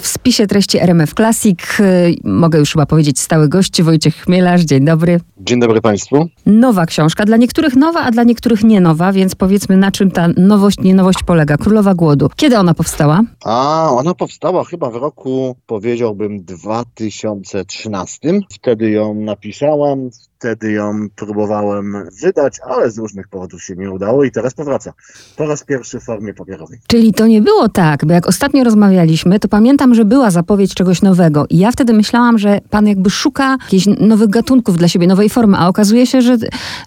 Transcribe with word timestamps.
W 0.00 0.06
spisie 0.06 0.46
treści 0.46 0.78
RMF 0.78 1.14
Classic 1.14 1.80
y, 1.80 2.14
mogę 2.24 2.58
już 2.58 2.72
chyba 2.72 2.86
powiedzieć 2.86 3.20
stały 3.20 3.48
gość 3.48 3.82
Wojciech 3.82 4.16
Chmielarz. 4.16 4.60
Dzień 4.60 4.84
dobry. 4.84 5.20
Dzień 5.40 5.60
dobry 5.60 5.80
Państwu. 5.80 6.28
Nowa 6.46 6.86
książka, 6.86 7.24
dla 7.24 7.36
niektórych 7.36 7.76
nowa, 7.76 8.00
a 8.00 8.10
dla 8.10 8.22
niektórych 8.22 8.64
nie 8.64 8.80
nowa, 8.80 9.12
więc 9.12 9.34
powiedzmy 9.34 9.76
na 9.76 9.90
czym 9.90 10.10
ta 10.10 10.28
nowość, 10.36 10.78
nie 10.78 10.94
nowość 10.94 11.18
polega. 11.26 11.56
Królowa 11.56 11.94
Głodu. 11.94 12.28
Kiedy 12.36 12.58
ona 12.58 12.74
powstała? 12.74 13.20
A 13.44 13.88
ona 13.90 14.14
powstała 14.14 14.64
chyba 14.64 14.90
w 14.90 14.96
roku, 14.96 15.56
powiedziałbym, 15.66 16.44
2013. 16.44 18.40
Wtedy 18.50 18.90
ją 18.90 19.14
napisałam, 19.14 20.10
wtedy 20.42 20.72
ją 20.72 21.06
próbowałem 21.16 21.96
wydać, 22.22 22.60
ale 22.64 22.90
z 22.90 22.98
różnych 22.98 23.28
powodów 23.28 23.62
się 23.62 23.76
nie 23.76 23.90
udało 23.90 24.24
i 24.24 24.30
teraz 24.30 24.54
powraca. 24.54 24.92
Po 25.36 25.46
raz 25.46 25.64
pierwszy 25.64 26.00
w 26.00 26.02
formie 26.02 26.34
papierowej. 26.34 26.78
Czyli 26.86 27.14
to 27.14 27.26
nie 27.26 27.42
było 27.42 27.68
tak, 27.68 28.04
bo 28.04 28.12
jak 28.12 28.26
ostatnio 28.26 28.64
rozmawialiśmy, 28.64 29.40
to 29.40 29.48
pamiętam, 29.48 29.94
że 29.94 30.04
była 30.04 30.30
zapowiedź 30.30 30.74
czegoś 30.74 31.02
nowego 31.02 31.46
i 31.50 31.58
ja 31.58 31.72
wtedy 31.72 31.92
myślałam, 31.92 32.38
że 32.38 32.60
pan 32.70 32.86
jakby 32.86 33.10
szuka 33.10 33.50
jakichś 33.50 33.86
nowych 34.00 34.28
gatunków 34.28 34.76
dla 34.76 34.88
siebie, 34.88 35.06
nowej 35.06 35.28
formy, 35.28 35.56
a 35.56 35.68
okazuje 35.68 36.06
się, 36.06 36.22
że, 36.22 36.36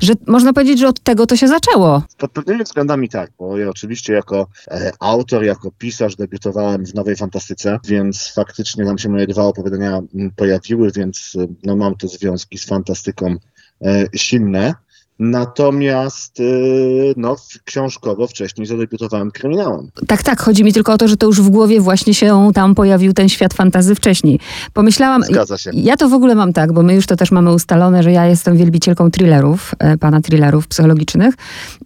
że 0.01 0.13
można 0.27 0.53
powiedzieć, 0.53 0.79
że 0.79 0.87
od 0.87 0.99
tego 0.99 1.25
to 1.27 1.35
się 1.35 1.47
zaczęło. 1.47 2.03
Pod 2.17 2.31
pewnymi 2.31 2.63
względami 2.63 3.09
tak, 3.09 3.31
bo 3.39 3.57
ja 3.57 3.69
oczywiście 3.69 4.13
jako 4.13 4.47
e, 4.67 4.91
autor, 4.99 5.43
jako 5.43 5.71
pisarz 5.77 6.15
debiutowałem 6.15 6.85
w 6.85 6.93
Nowej 6.93 7.15
Fantastyce, 7.15 7.79
więc 7.87 8.33
faktycznie 8.35 8.85
tam 8.85 8.97
się 8.97 9.09
moje 9.09 9.27
dwa 9.27 9.43
opowiadania 9.43 10.01
m, 10.15 10.31
pojawiły, 10.35 10.91
więc 10.91 11.33
e, 11.39 11.47
no, 11.63 11.75
mam 11.75 11.95
te 11.95 12.07
związki 12.07 12.57
z 12.57 12.65
fantastyką 12.65 13.35
silne. 14.13 14.75
Natomiast 15.19 16.39
y, 16.39 17.13
no, 17.17 17.35
książkowo 17.65 18.27
wcześniej 18.27 18.67
zadebiutowałem 18.67 19.31
kryminałem. 19.31 19.89
Tak, 20.07 20.23
tak, 20.23 20.41
chodzi 20.41 20.63
mi 20.63 20.73
tylko 20.73 20.93
o 20.93 20.97
to, 20.97 21.07
że 21.07 21.17
to 21.17 21.27
już 21.27 21.41
w 21.41 21.49
głowie 21.49 21.81
właśnie 21.81 22.13
się 22.13 22.51
tam 22.53 22.75
pojawił 22.75 23.13
ten 23.13 23.29
świat 23.29 23.53
fantazy 23.53 23.95
wcześniej. 23.95 24.39
Pomyślałam, 24.73 25.23
Zgadza 25.23 25.57
się. 25.57 25.71
ja 25.73 25.97
to 25.97 26.09
w 26.09 26.13
ogóle 26.13 26.35
mam 26.35 26.53
tak, 26.53 26.73
bo 26.73 26.83
my 26.83 26.95
już 26.95 27.05
to 27.07 27.15
też 27.15 27.31
mamy 27.31 27.53
ustalone, 27.53 28.03
że 28.03 28.11
ja 28.11 28.25
jestem 28.25 28.57
wielbicielką 28.57 29.11
thrillerów, 29.11 29.75
e, 29.79 29.97
pana 29.97 30.21
thrillerów 30.21 30.67
psychologicznych 30.67 31.35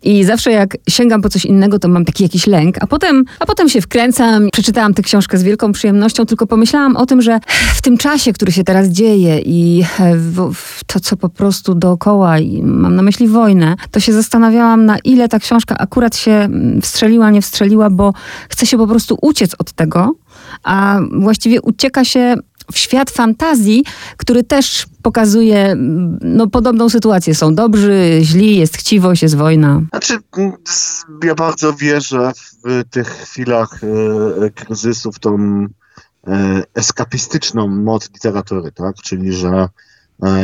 i 0.04 0.24
zawsze 0.24 0.52
jak 0.52 0.78
sięgam 0.90 1.22
po 1.22 1.30
coś 1.30 1.46
innego, 1.46 1.80
to 1.80 1.88
mam 1.88 2.06
taki 2.06 2.24
jakiś 2.24 2.48
lęk, 2.48 2.76
a 2.82 2.88
potem, 2.88 3.24
a 3.40 3.46
potem 3.46 3.70
się 3.70 3.82
wkręcam, 3.82 4.50
przeczytałam 4.52 4.94
tę 4.94 5.02
książkę 5.02 5.38
z 5.38 5.44
wielką 5.44 5.72
przyjemnością, 5.72 6.26
tylko 6.26 6.48
pomyślałam 6.48 6.96
o 6.96 7.06
tym, 7.06 7.22
że 7.22 7.40
w 7.76 7.82
tym 7.82 7.98
czasie, 7.98 8.34
który 8.34 8.52
się 8.52 8.64
teraz 8.64 8.88
dzieje 8.88 9.40
i 9.46 9.84
to, 10.86 11.00
co 11.00 11.18
po 11.18 11.30
prostu 11.30 11.76
dookoła, 11.76 12.40
i 12.40 12.64
mam 12.64 12.96
na 12.96 13.02
myśli 13.02 13.19
wojnę, 13.28 13.76
to 13.92 14.00
się 14.00 14.14
zastanawiałam, 14.14 14.86
na 14.86 14.98
ile 15.04 15.28
ta 15.30 15.40
książka 15.40 15.78
akurat 15.78 16.16
się 16.16 16.32
mm, 16.32 16.82
wstrzeliła, 16.82 17.32
nie 17.32 17.42
wstrzeliła, 17.42 17.90
bo 17.90 18.14
chce 18.50 18.66
się 18.66 18.78
po 18.78 18.88
prostu 18.88 19.18
uciec 19.22 19.56
od 19.60 19.72
tego, 19.72 20.16
a 20.64 21.00
właściwie 21.20 21.62
ucieka 21.62 22.06
się 22.06 22.36
w 22.72 22.78
świat 22.78 23.10
fantazji, 23.10 23.84
który 24.18 24.44
też 24.44 24.86
pokazuje 25.02 25.58
mm, 25.66 26.20
no, 26.22 26.48
podobną 26.48 26.90
sytuację. 26.90 27.36
Są 27.36 27.56
dobrzy, 27.56 28.20
źli, 28.22 28.58
jest 28.58 28.78
chciwość, 28.78 29.22
jest 29.22 29.36
wojna. 29.36 29.82
Znaczy, 29.90 30.14
m, 30.38 30.52
z- 30.68 31.06
ja 31.24 31.36
bardzo 31.36 31.74
wierzę 31.74 32.32
w 32.66 32.84
tych 32.90 33.08
chwilach 33.08 33.82
e, 33.84 34.50
kryzysu, 34.50 35.12
w 35.12 35.20
tą 35.20 35.38
e, 36.28 36.64
eskapistyczną 36.76 37.68
moc 37.68 38.10
literatury, 38.14 38.72
tak? 38.72 38.96
Czyli, 38.96 39.34
że 39.34 39.48
e, 39.50 39.70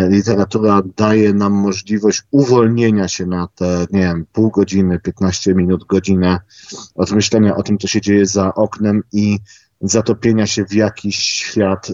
literatura 0.10 0.82
daje 0.98 1.34
nam 1.34 1.54
możliwość 1.54 2.24
uwolnienia 2.32 3.08
się 3.08 3.26
na 3.26 3.48
te, 3.56 3.86
nie 3.92 4.00
wiem, 4.02 4.26
pół 4.34 4.52
godziny, 4.52 5.00
15 5.00 5.56
minut, 5.56 5.86
godzinę 5.86 6.40
od 6.96 7.12
myślenia 7.12 7.56
o 7.56 7.64
tym, 7.64 7.78
co 7.78 7.88
się 7.88 8.02
dzieje 8.02 8.26
za 8.26 8.54
oknem 8.54 9.04
i 9.14 9.40
zatopienia 9.82 10.48
się 10.48 10.66
w 10.66 10.74
jakiś 10.74 11.18
świat 11.18 11.90
y, 11.90 11.94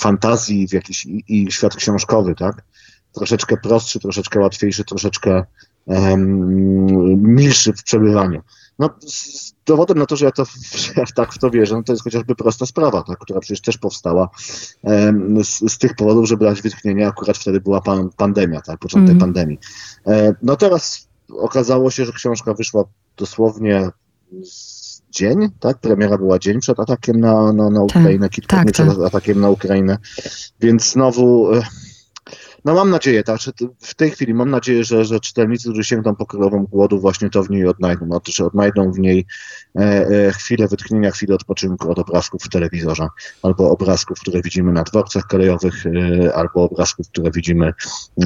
fantazji, 0.00 0.68
w 0.68 0.72
jakiś 0.72 1.06
i, 1.06 1.24
i 1.28 1.52
świat 1.52 1.76
książkowy, 1.76 2.34
tak? 2.34 2.62
Troszeczkę 3.12 3.56
prostszy, 3.56 4.00
troszeczkę 4.00 4.40
łatwiejszy, 4.40 4.84
troszeczkę 4.84 5.44
em, 5.86 7.34
milszy 7.34 7.72
w 7.72 7.82
przebywaniu. 7.82 8.42
No, 8.78 8.90
dowodem 9.66 9.98
na 9.98 10.06
to, 10.06 10.16
że 10.16 10.24
ja, 10.24 10.30
to, 10.30 10.44
że 10.74 10.92
ja 10.96 11.04
tak 11.14 11.32
w 11.32 11.38
to 11.38 11.50
wierzę, 11.50 11.74
no 11.74 11.82
to 11.82 11.92
jest 11.92 12.04
chociażby 12.04 12.34
prosta 12.34 12.66
sprawa, 12.66 13.02
tak, 13.02 13.18
która 13.18 13.40
przecież 13.40 13.60
też 13.60 13.78
powstała 13.78 14.28
z, 15.44 15.72
z 15.72 15.78
tych 15.78 15.94
powodów, 15.94 16.28
żeby 16.28 16.44
dać 16.44 16.62
wytchnienie, 16.62 17.08
akurat 17.08 17.38
wtedy 17.38 17.60
była 17.60 17.80
pan, 17.80 18.10
pandemia, 18.16 18.60
tak, 18.60 18.78
początek 18.78 19.14
Mhm. 19.14 19.20
pandemii. 19.20 19.58
E, 20.06 20.34
no 20.42 20.56
teraz 20.56 21.08
okazało 21.38 21.90
się, 21.90 22.04
że 22.04 22.12
książka 22.12 22.54
wyszła 22.54 22.84
dosłownie 23.16 23.88
z 24.44 25.02
dzień, 25.10 25.50
tak, 25.60 25.78
premiera 25.78 26.18
była 26.18 26.38
dzień 26.38 26.60
przed 26.60 26.80
atakiem 26.80 27.20
na, 27.20 27.52
na, 27.52 27.70
na 27.70 27.82
Ukrainę, 27.82 28.28
kilka 28.28 28.56
tak, 28.56 28.64
dni 28.64 28.72
tak. 28.72 28.88
przed 28.88 29.02
atakiem 29.02 29.40
na 29.40 29.50
Ukrainę, 29.50 29.98
więc 30.60 30.92
znowu... 30.92 31.48
E, 32.66 32.70
no 32.70 32.74
mam 32.74 32.90
nadzieję, 32.90 33.22
tak, 33.22 33.40
w 33.78 33.94
tej 33.94 34.10
chwili 34.10 34.34
mam 34.34 34.50
nadzieję, 34.50 34.84
że, 34.84 35.04
że 35.04 35.20
czytelnicy, 35.20 35.68
którzy 35.68 35.84
sięgną 35.84 36.14
po 36.14 36.26
królową 36.26 36.64
głodu, 36.64 37.00
właśnie 37.00 37.30
to 37.30 37.42
w 37.42 37.50
niej 37.50 37.66
odnajdą. 37.66 38.06
Znaczy, 38.06 38.32
że 38.32 38.44
odnajdą 38.44 38.92
w 38.92 38.98
niej 38.98 39.26
e, 39.78 39.80
e, 39.80 40.32
chwilę 40.32 40.68
wytchnienia, 40.68 41.10
chwilę 41.10 41.34
odpoczynku 41.34 41.90
od 41.90 41.98
obrazków 41.98 42.42
w 42.42 42.48
telewizorze, 42.48 43.06
albo 43.42 43.70
obrazków, 43.70 44.20
które 44.20 44.40
widzimy 44.42 44.72
na 44.72 44.82
dworcach 44.82 45.26
kolejowych, 45.26 45.84
e, 45.86 46.34
albo 46.34 46.62
obrazków, 46.62 47.08
które 47.08 47.30
widzimy 47.30 47.72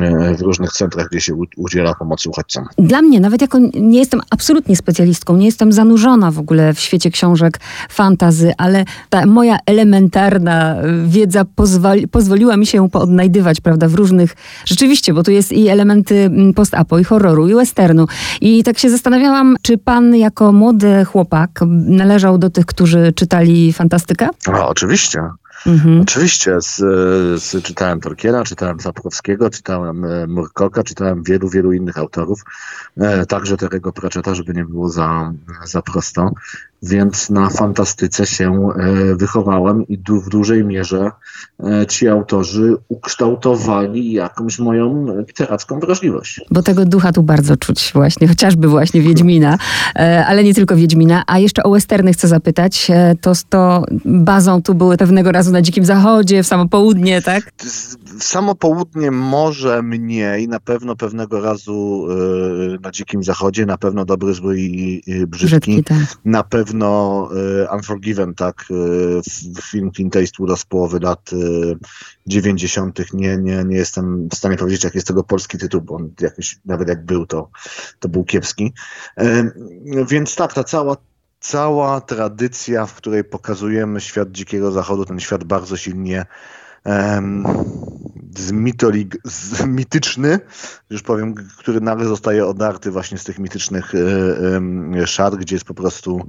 e, 0.00 0.34
w 0.34 0.40
różnych 0.40 0.72
centrach, 0.72 1.08
gdzie 1.08 1.20
się 1.20 1.34
udziela 1.56 1.94
pomocy 1.94 2.28
uchodźcom. 2.28 2.64
Dla 2.78 3.02
mnie, 3.02 3.20
nawet 3.20 3.40
jako 3.40 3.58
nie 3.74 3.98
jestem 3.98 4.20
absolutnie 4.30 4.76
specjalistką, 4.76 5.36
nie 5.36 5.46
jestem 5.46 5.72
zanurzona 5.72 6.30
w 6.30 6.38
ogóle 6.38 6.74
w 6.74 6.80
świecie 6.80 7.10
książek 7.10 7.60
fantazy, 7.90 8.52
ale 8.58 8.84
ta 9.10 9.26
moja 9.26 9.58
elementarna 9.66 10.84
y, 10.84 11.08
wiedza 11.08 11.44
pozwoli, 11.44 12.08
pozwoliła 12.08 12.56
mi 12.56 12.66
się 12.66 12.90
poodnajdywać, 12.90 13.60
prawda, 13.60 13.88
w 13.88 13.94
różnych, 13.94 14.29
rzeczywiście, 14.64 15.14
bo 15.14 15.22
tu 15.22 15.30
jest 15.30 15.52
i 15.52 15.68
elementy 15.68 16.14
mm, 16.14 16.54
post-apo, 16.54 16.98
i 16.98 17.04
horroru, 17.04 17.48
i 17.48 17.54
westernu. 17.54 18.06
I 18.40 18.64
tak 18.64 18.78
się 18.78 18.90
zastanawiałam, 18.90 19.56
czy 19.62 19.78
pan 19.78 20.16
jako 20.16 20.52
młody 20.52 21.04
chłopak 21.04 21.60
należał 21.86 22.38
do 22.38 22.50
tych, 22.50 22.66
którzy 22.66 23.12
czytali 23.16 23.72
fantastykę? 23.72 24.28
A, 24.52 24.68
oczywiście. 24.68 25.20
Mhm. 25.66 26.00
Oczywiście, 26.00 26.60
z, 26.60 26.76
z, 27.42 27.64
czytałem 27.64 28.00
Tolkiena, 28.00 28.44
czytałem 28.44 28.80
Sapkowskiego, 28.80 29.50
czytałem 29.50 30.04
e, 30.04 30.26
Murkoka, 30.26 30.82
czytałem 30.82 31.22
wielu, 31.22 31.48
wielu 31.48 31.72
innych 31.72 31.98
autorów, 31.98 32.42
e, 32.96 33.26
także 33.26 33.56
Terego 33.56 33.92
Pratchetta, 33.92 34.34
żeby 34.34 34.54
nie 34.54 34.64
było 34.64 34.88
za, 34.88 35.32
za 35.64 35.82
prosto, 35.82 36.30
więc 36.82 37.30
na 37.30 37.50
fantastyce 37.50 38.26
się 38.26 38.68
e, 38.76 39.16
wychowałem 39.16 39.86
i 39.88 39.98
du, 39.98 40.20
w 40.20 40.28
dużej 40.28 40.64
mierze 40.64 41.10
e, 41.64 41.86
ci 41.86 42.08
autorzy 42.08 42.76
ukształtowali 42.88 44.12
jakąś 44.12 44.58
moją 44.58 45.06
literacką 45.26 45.80
wrażliwość. 45.80 46.40
Bo 46.50 46.62
tego 46.62 46.84
ducha 46.84 47.12
tu 47.12 47.22
bardzo 47.22 47.56
czuć 47.56 47.90
właśnie, 47.94 48.28
chociażby 48.28 48.68
właśnie 48.68 49.00
Wiedźmina, 49.00 49.58
e, 49.96 50.26
ale 50.26 50.44
nie 50.44 50.54
tylko 50.54 50.76
Wiedźmina. 50.76 51.22
A 51.26 51.38
jeszcze 51.38 51.62
o 51.62 51.70
westerny 51.70 52.12
chcę 52.12 52.28
zapytać. 52.28 52.90
To, 53.20 53.32
to 53.48 53.84
bazą 54.04 54.62
tu 54.62 54.74
były 54.74 54.96
pewnego 54.96 55.32
razu 55.32 55.52
na 55.52 55.62
Dzikim 55.62 55.84
Zachodzie, 55.84 56.42
w 56.42 56.46
samo 56.46 56.68
południe, 56.68 57.22
tak? 57.22 57.52
Z- 57.62 57.96
Samo 58.18 58.54
południe 58.54 59.10
może 59.10 59.82
mniej, 59.82 60.48
na 60.48 60.60
pewno 60.60 60.96
pewnego 60.96 61.40
razu 61.40 62.06
na 62.82 62.90
Dzikim 62.90 63.22
Zachodzie, 63.24 63.66
na 63.66 63.78
pewno 63.78 64.04
dobry, 64.04 64.34
zły 64.34 64.60
i, 64.60 65.02
i 65.10 65.26
brzydki. 65.26 65.26
Brzydki, 65.26 65.84
tak. 65.84 65.98
Na 66.24 66.42
pewno 66.42 66.69
e, 66.74 67.74
Unforgiven, 67.74 68.34
tak, 68.34 68.64
e, 68.70 69.62
film 69.62 69.92
Clint 69.92 70.16
Eastwooda 70.16 70.56
z 70.56 70.64
połowy 70.64 71.00
lat 71.00 71.30
e, 71.32 71.36
90. 72.26 73.12
Nie, 73.12 73.36
nie, 73.36 73.64
nie 73.64 73.76
jestem 73.76 74.28
w 74.28 74.34
stanie 74.34 74.56
powiedzieć, 74.56 74.84
jaki 74.84 74.96
jest 74.96 75.08
tego 75.08 75.24
polski 75.24 75.58
tytuł, 75.58 75.80
bo 75.80 75.94
on 75.94 76.10
jakoś, 76.20 76.58
nawet 76.64 76.88
jak 76.88 77.04
był, 77.04 77.26
to, 77.26 77.50
to 77.98 78.08
był 78.08 78.24
kiepski. 78.24 78.72
E, 79.16 79.50
Więc 80.08 80.36
tak, 80.36 80.52
ta 80.54 80.64
cała 80.64 80.96
cała 81.40 82.00
tradycja, 82.00 82.86
w 82.86 82.94
której 82.94 83.24
pokazujemy 83.24 84.00
świat 84.00 84.30
Dzikiego 84.30 84.72
Zachodu, 84.72 85.04
ten 85.04 85.20
świat 85.20 85.44
bardzo 85.44 85.76
silnie 85.76 86.26
em, 86.84 87.46
zmitolig, 88.38 89.16
z, 89.24 89.66
mityczny, 89.66 90.38
już 90.90 91.02
powiem, 91.02 91.34
który 91.58 91.80
nagle 91.80 92.06
zostaje 92.06 92.46
odarty 92.46 92.90
właśnie 92.90 93.18
z 93.18 93.24
tych 93.24 93.38
mitycznych 93.38 93.92
e, 95.00 95.06
szat, 95.06 95.36
gdzie 95.36 95.56
jest 95.56 95.64
po 95.64 95.74
prostu, 95.74 96.26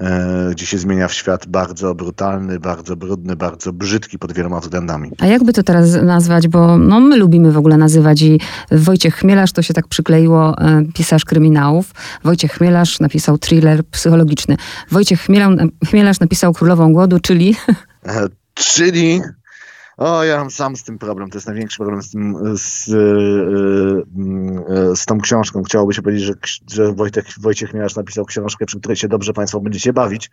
e, 0.00 0.48
gdzie 0.52 0.66
się 0.66 0.78
zmienia 0.78 1.08
w 1.08 1.14
świat 1.14 1.46
bardzo 1.46 1.94
brutalny, 1.94 2.60
bardzo 2.60 2.96
brudny, 2.96 3.36
bardzo 3.36 3.72
brzydki 3.72 4.18
pod 4.18 4.32
wieloma 4.32 4.60
względami. 4.60 5.10
A 5.18 5.26
jakby 5.26 5.52
to 5.52 5.62
teraz 5.62 5.94
nazwać, 6.02 6.48
bo 6.48 6.78
no, 6.78 7.00
my 7.00 7.16
lubimy 7.16 7.52
w 7.52 7.56
ogóle 7.56 7.76
nazywać 7.76 8.22
i 8.22 8.40
Wojciech 8.70 9.14
Chmielarz, 9.14 9.52
to 9.52 9.62
się 9.62 9.74
tak 9.74 9.88
przykleiło, 9.88 10.58
e, 10.58 10.82
pisarz 10.94 11.24
kryminałów. 11.24 11.92
Wojciech 12.24 12.52
Chmielarz 12.52 13.00
napisał 13.00 13.38
thriller 13.38 13.84
psychologiczny. 13.84 14.56
Wojciech 14.90 15.20
Chmielarz, 15.20 15.56
Chmielarz 15.88 16.20
napisał 16.20 16.52
Królową 16.52 16.92
Głodu, 16.92 17.20
czyli 17.20 17.56
Czyli 18.54 19.20
O, 20.02 20.24
ja 20.24 20.36
mam 20.36 20.50
sam 20.50 20.76
z 20.76 20.82
tym 20.82 20.98
problem. 20.98 21.30
To 21.30 21.36
jest 21.36 21.46
największy 21.46 21.76
problem 21.76 22.02
z, 22.02 22.10
tym, 22.10 22.56
z, 22.56 22.88
yy, 22.88 22.96
z 24.96 25.06
tą 25.06 25.20
książką. 25.20 25.62
Chciałoby 25.62 25.94
się 25.94 26.02
powiedzieć, 26.02 26.24
że, 26.24 26.34
że 26.70 26.92
Wojtek, 26.92 27.26
Wojciech 27.40 27.74
Miasz 27.74 27.96
napisał 27.96 28.24
książkę, 28.24 28.66
przy 28.66 28.80
której 28.80 28.96
się 28.96 29.08
dobrze 29.08 29.32
Państwo 29.32 29.60
będziecie 29.60 29.92
bawić. 29.92 30.30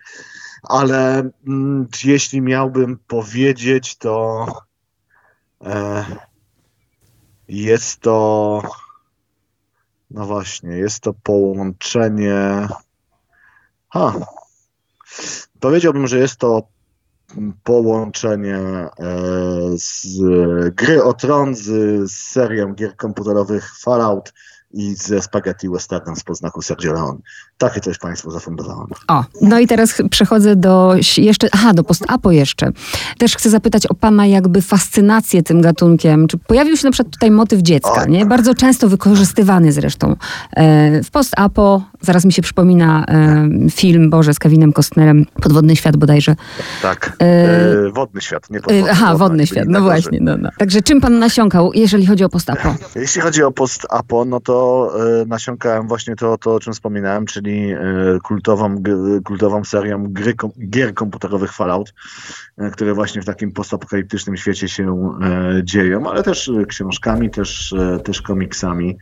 Ale 0.63 1.29
mm, 1.47 1.87
jeśli 2.03 2.41
miałbym 2.41 2.97
powiedzieć, 3.07 3.97
to 3.97 4.45
e, 5.65 6.05
jest 7.47 7.99
to 7.99 8.61
no 10.11 10.25
właśnie, 10.25 10.69
jest 10.69 10.99
to 10.99 11.13
połączenie. 11.13 12.67
Ha. 13.89 14.13
Powiedziałbym, 15.59 16.07
że 16.07 16.19
jest 16.19 16.37
to 16.37 16.67
połączenie 17.63 18.57
e, 18.57 18.89
z 19.73 20.19
gry 20.75 21.03
o 21.03 21.13
tron 21.13 21.55
z 21.55 22.11
serią 22.11 22.73
gier 22.73 22.95
komputerowych 22.95 23.79
Fallout 23.79 24.33
i 24.73 24.95
ze 24.95 25.21
spaghetti 25.21 25.69
westernem 25.69 26.15
z 26.15 26.23
poznaku 26.23 26.61
Sergio 26.61 26.93
Leone. 26.93 27.19
Takie 27.57 27.81
coś 27.81 27.97
Państwu 27.97 28.31
zafundowałem. 28.31 28.87
O, 29.07 29.23
no 29.41 29.59
i 29.59 29.67
teraz 29.67 29.93
przechodzę 30.09 30.55
do 30.55 30.95
jeszcze, 31.17 31.47
aha, 31.51 31.73
do 31.73 31.83
post-apo 31.83 32.31
jeszcze. 32.31 32.71
Też 33.17 33.35
chcę 33.35 33.49
zapytać 33.49 33.87
o 33.87 33.93
Pana 33.93 34.25
jakby 34.25 34.61
fascynację 34.61 35.43
tym 35.43 35.61
gatunkiem. 35.61 36.27
Czy 36.27 36.37
pojawił 36.37 36.77
się 36.77 36.87
na 36.87 36.91
przykład 36.91 37.13
tutaj 37.13 37.31
motyw 37.31 37.61
dziecka, 37.61 38.05
nie? 38.05 38.25
Bardzo 38.25 38.55
często 38.55 38.89
wykorzystywany 38.89 39.71
zresztą. 39.71 40.15
E, 40.55 41.03
w 41.03 41.11
post-apo, 41.11 41.83
zaraz 42.01 42.25
mi 42.25 42.33
się 42.33 42.41
przypomina 42.41 43.05
e, 43.05 43.49
film, 43.71 44.09
Boże, 44.09 44.33
z 44.33 44.39
Kevinem 44.39 44.73
Costnerem, 44.73 45.25
Podwodny 45.41 45.75
Świat 45.75 45.97
bodajże. 45.97 46.35
Tak, 46.81 47.17
e, 47.21 47.91
Wodny 47.91 48.21
Świat, 48.21 48.49
nie 48.49 48.61
podwodny. 48.61 48.91
Aha, 48.91 49.17
Wodny 49.17 49.47
Świat, 49.47 49.65
no 49.67 49.81
właśnie. 49.81 50.19
No, 50.21 50.37
no. 50.37 50.49
Także 50.57 50.81
czym 50.81 51.01
Pan 51.01 51.19
nasiąkał, 51.19 51.71
jeżeli 51.73 52.05
chodzi 52.05 52.23
o 52.23 52.29
post-apo? 52.29 52.75
Jeśli 52.95 53.21
chodzi 53.21 53.43
o 53.43 53.51
post-apo, 53.51 54.25
no 54.25 54.39
to 54.39 54.58
nasiąkałem 55.27 55.87
właśnie 55.87 56.15
to, 56.15 56.37
to, 56.37 56.55
o 56.55 56.59
czym 56.59 56.73
wspominałem, 56.73 57.25
czyli 57.25 57.71
e, 57.71 57.77
kultową, 58.23 58.75
kultową 59.25 59.63
serią 59.63 60.05
gry, 60.07 60.33
gier 60.69 60.93
komputerowych 60.93 61.53
Fallout, 61.53 61.93
e, 62.57 62.69
które 62.69 62.93
właśnie 62.93 63.21
w 63.21 63.25
takim 63.25 63.51
postapokaliptycznym 63.51 64.37
świecie 64.37 64.67
się 64.67 65.17
e, 65.21 65.63
dzieją, 65.63 66.09
ale 66.09 66.23
też 66.23 66.51
książkami, 66.67 67.29
też, 67.29 67.75
też 68.03 68.21
komiksami. 68.21 68.97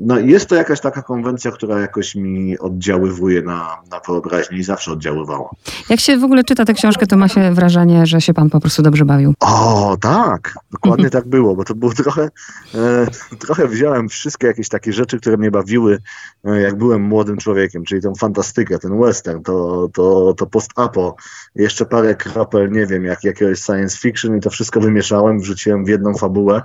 No 0.00 0.18
jest 0.18 0.48
to 0.48 0.54
jakaś 0.54 0.80
taka 0.80 1.02
konwencja, 1.02 1.50
która 1.50 1.80
jakoś 1.80 2.14
mi 2.14 2.58
oddziaływuje 2.58 3.42
na, 3.42 3.76
na 3.90 4.00
wyobraźnię 4.06 4.58
i 4.58 4.62
zawsze 4.62 4.92
oddziaływała. 4.92 5.50
Jak 5.88 6.00
się 6.00 6.18
w 6.18 6.24
ogóle 6.24 6.44
czyta 6.44 6.64
tę 6.64 6.74
książkę, 6.74 7.06
to 7.06 7.16
ma 7.16 7.28
się 7.28 7.52
wrażenie, 7.52 8.06
że 8.06 8.20
się 8.20 8.34
pan 8.34 8.50
po 8.50 8.60
prostu 8.60 8.82
dobrze 8.82 9.04
bawił. 9.04 9.34
O, 9.40 9.96
tak, 10.00 10.54
dokładnie 10.72 11.10
tak 11.10 11.28
było, 11.28 11.56
bo 11.56 11.64
to 11.64 11.74
było 11.74 11.92
trochę, 11.92 12.30
e, 12.74 13.06
trochę 13.38 13.68
wziąłem 13.68 14.08
wszystkie 14.08 14.46
jakieś 14.46 14.68
takie 14.68 14.92
rzeczy, 14.92 15.20
które 15.20 15.36
mnie 15.36 15.50
bawiły, 15.50 15.98
jak 16.44 16.74
byłem 16.74 17.02
młodym 17.02 17.36
człowiekiem, 17.36 17.84
czyli 17.84 18.02
tą 18.02 18.14
fantastykę, 18.14 18.78
ten 18.78 19.00
western, 19.00 19.42
to, 19.42 19.88
to, 19.94 20.34
to 20.34 20.46
post-apo, 20.46 21.16
jeszcze 21.54 21.86
parę 21.86 22.14
kropel, 22.14 22.70
nie 22.70 22.86
wiem, 22.86 23.04
jak 23.04 23.24
jakiegoś 23.24 23.58
science 23.58 23.98
fiction 23.98 24.36
i 24.36 24.40
to 24.40 24.50
wszystko 24.50 24.80
wymieszałem, 24.80 25.40
wrzuciłem 25.40 25.84
w 25.84 25.88
jedną 25.88 26.14
fabułę 26.14 26.62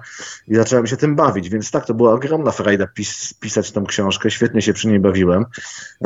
i 0.47 0.55
zacząłem 0.55 0.87
się 0.87 0.97
tym 0.97 1.15
bawić, 1.15 1.49
więc 1.49 1.71
tak, 1.71 1.85
to 1.85 1.93
była 1.93 2.13
ogromna 2.13 2.51
frajda 2.51 2.87
pis 2.87 3.33
pisać 3.33 3.71
tą 3.71 3.85
książkę, 3.85 4.31
świetnie 4.31 4.61
się 4.61 4.73
przy 4.73 4.87
niej 4.87 4.99
bawiłem. 4.99 5.45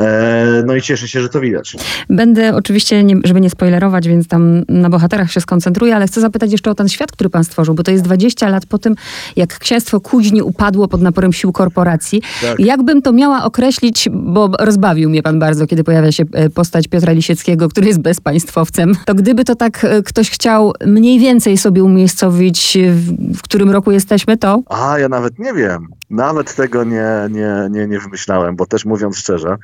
E, 0.00 0.62
no 0.66 0.74
i 0.74 0.82
cieszę 0.82 1.08
się, 1.08 1.20
że 1.20 1.28
to 1.28 1.40
widać. 1.40 1.76
Będę 2.10 2.54
oczywiście, 2.54 3.04
nie, 3.04 3.16
żeby 3.24 3.40
nie 3.40 3.50
spoilerować, 3.50 4.08
więc 4.08 4.28
tam 4.28 4.62
na 4.68 4.90
bohaterach 4.90 5.32
się 5.32 5.40
skoncentruję, 5.40 5.96
ale 5.96 6.06
chcę 6.06 6.20
zapytać 6.20 6.52
jeszcze 6.52 6.70
o 6.70 6.74
ten 6.74 6.88
świat, 6.88 7.12
który 7.12 7.30
pan 7.30 7.44
stworzył, 7.44 7.74
bo 7.74 7.82
to 7.82 7.90
jest 7.90 8.04
20 8.04 8.48
lat 8.48 8.66
po 8.66 8.78
tym, 8.78 8.94
jak 9.36 9.58
księstwo 9.58 10.00
Kuźni 10.00 10.42
upadło 10.42 10.88
pod 10.88 11.02
naporem 11.02 11.32
sił 11.32 11.52
korporacji. 11.52 12.22
Tak. 12.42 12.60
Jakbym 12.60 13.02
to 13.02 13.12
miała 13.12 13.44
określić, 13.44 13.63
bo 14.12 14.50
rozbawił 14.58 15.10
mnie 15.10 15.22
pan 15.22 15.38
bardzo, 15.38 15.66
kiedy 15.66 15.84
pojawia 15.84 16.12
się 16.12 16.24
e, 16.32 16.50
postać 16.50 16.88
Piotra 16.88 17.12
Lisieckiego, 17.12 17.68
który 17.68 17.86
jest 17.86 18.00
bezpaństwowcem, 18.00 18.92
to 19.06 19.14
gdyby 19.14 19.44
to 19.44 19.54
tak 19.54 19.84
e, 19.84 20.02
ktoś 20.02 20.30
chciał 20.30 20.72
mniej 20.86 21.18
więcej 21.18 21.56
sobie 21.58 21.84
umiejscowić, 21.84 22.78
w, 22.90 23.36
w 23.38 23.42
którym 23.42 23.70
roku 23.70 23.92
jesteśmy, 23.92 24.36
to? 24.36 24.62
A, 24.68 24.98
ja 24.98 25.08
nawet 25.08 25.38
nie 25.38 25.52
wiem. 25.52 25.86
Nawet 26.10 26.54
tego 26.54 26.84
nie, 26.84 27.28
nie, 27.30 27.68
nie, 27.70 27.86
nie 27.86 28.00
wymyślałem, 28.00 28.56
bo 28.56 28.66
też 28.66 28.84
mówiąc 28.84 29.16
szczerze, 29.16 29.56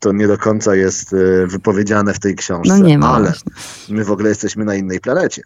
to 0.00 0.12
nie 0.12 0.26
do 0.26 0.38
końca 0.38 0.74
jest 0.74 1.14
wypowiedziane 1.46 2.14
w 2.14 2.20
tej 2.20 2.34
książce. 2.34 2.78
No 2.78 2.86
nie 2.86 2.98
ma 2.98 3.14
ale 3.14 3.24
właśnie. 3.24 3.52
my 3.88 4.04
w 4.04 4.10
ogóle 4.10 4.28
jesteśmy 4.28 4.64
na 4.64 4.74
innej 4.74 5.00
planecie. 5.00 5.42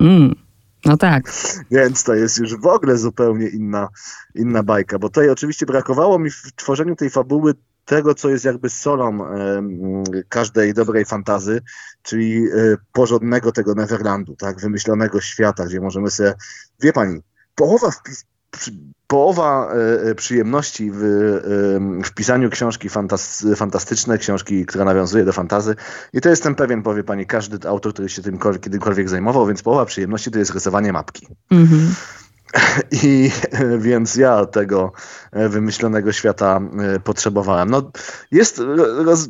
Mm. 0.00 0.34
No 0.84 0.96
tak. 0.96 1.32
Więc 1.70 2.04
to 2.04 2.14
jest 2.14 2.38
już 2.38 2.56
w 2.56 2.66
ogóle 2.66 2.98
zupełnie 2.98 3.48
inna, 3.48 3.88
inna 4.34 4.62
bajka, 4.62 4.98
bo 4.98 5.08
tutaj 5.08 5.30
oczywiście 5.30 5.66
brakowało 5.66 6.18
mi 6.18 6.30
w 6.30 6.52
tworzeniu 6.56 6.96
tej 6.96 7.10
fabuły 7.10 7.54
tego, 7.84 8.14
co 8.14 8.28
jest 8.28 8.44
jakby 8.44 8.70
solą 8.70 9.18
każdej 10.28 10.74
dobrej 10.74 11.04
fantazy, 11.04 11.62
czyli 12.02 12.46
e, 12.46 12.76
porządnego 12.92 13.52
tego 13.52 13.74
Neverlandu, 13.74 14.36
tak, 14.36 14.60
wymyślonego 14.60 15.20
świata, 15.20 15.66
gdzie 15.66 15.80
możemy 15.80 16.10
sobie, 16.10 16.34
wie 16.80 16.92
pani, 16.92 17.20
połowa 17.54 17.90
wpis, 17.90 18.24
połowa 19.12 19.72
e, 19.74 20.10
e, 20.10 20.14
przyjemności 20.14 20.90
w, 20.90 21.02
e, 21.02 22.04
w 22.04 22.10
pisaniu 22.14 22.50
książki 22.50 22.88
fantastycznej, 23.56 24.18
książki, 24.18 24.66
która 24.66 24.84
nawiązuje 24.84 25.24
do 25.24 25.32
fantazy. 25.32 25.76
I 26.12 26.20
to 26.20 26.28
jestem 26.28 26.54
pewien, 26.54 26.82
powie 26.82 27.04
pani, 27.04 27.26
każdy 27.26 27.68
autor, 27.68 27.92
który 27.92 28.08
się 28.08 28.22
tym 28.22 28.38
kiedykolwiek 28.38 29.08
zajmował, 29.08 29.46
więc 29.46 29.62
połowa 29.62 29.84
przyjemności 29.84 30.30
to 30.30 30.38
jest 30.38 30.54
rysowanie 30.54 30.92
mapki. 30.92 31.26
Mm 31.50 31.66
-hmm. 31.66 31.94
I 33.04 33.30
więc 33.78 34.16
ja 34.16 34.46
tego 34.46 34.92
wymyślonego 35.32 36.12
świata 36.12 36.60
potrzebowałem. 37.04 37.70
No, 37.70 37.90
jest, 38.30 38.62
roz, 39.04 39.28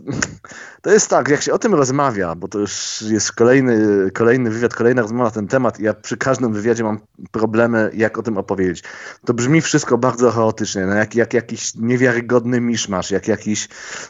to 0.83 0.91
jest 0.91 1.09
tak, 1.09 1.29
jak 1.29 1.43
się 1.43 1.53
o 1.53 1.59
tym 1.59 1.75
rozmawia, 1.75 2.35
bo 2.35 2.49
to 2.49 2.59
już 2.59 3.05
jest 3.11 3.33
kolejny, 3.33 4.11
kolejny 4.11 4.51
wywiad, 4.51 4.75
kolejna 4.75 5.03
rozmowa 5.03 5.25
na 5.25 5.31
ten 5.31 5.49
temat 5.49 5.81
i 5.81 5.83
ja 5.83 5.95
przy 5.95 6.17
każdym 6.17 6.53
wywiadzie 6.53 6.85
mam 6.85 6.99
problemy, 7.31 7.91
jak 7.95 8.19
o 8.19 8.23
tym 8.23 8.39
opowiedzieć. 8.39 8.83
To 9.25 9.35
brzmi 9.35 9.61
wszystko 9.61 9.99
bardzo 9.99 10.31
chaotycznie, 10.31 10.87
no 10.87 10.95
jak, 10.95 11.15
jak 11.15 11.35
jakiś 11.35 11.75
niewiarygodny 11.75 12.61
miszmasz, 12.61 13.11
jak 13.11 13.29
jakiś 13.29 13.69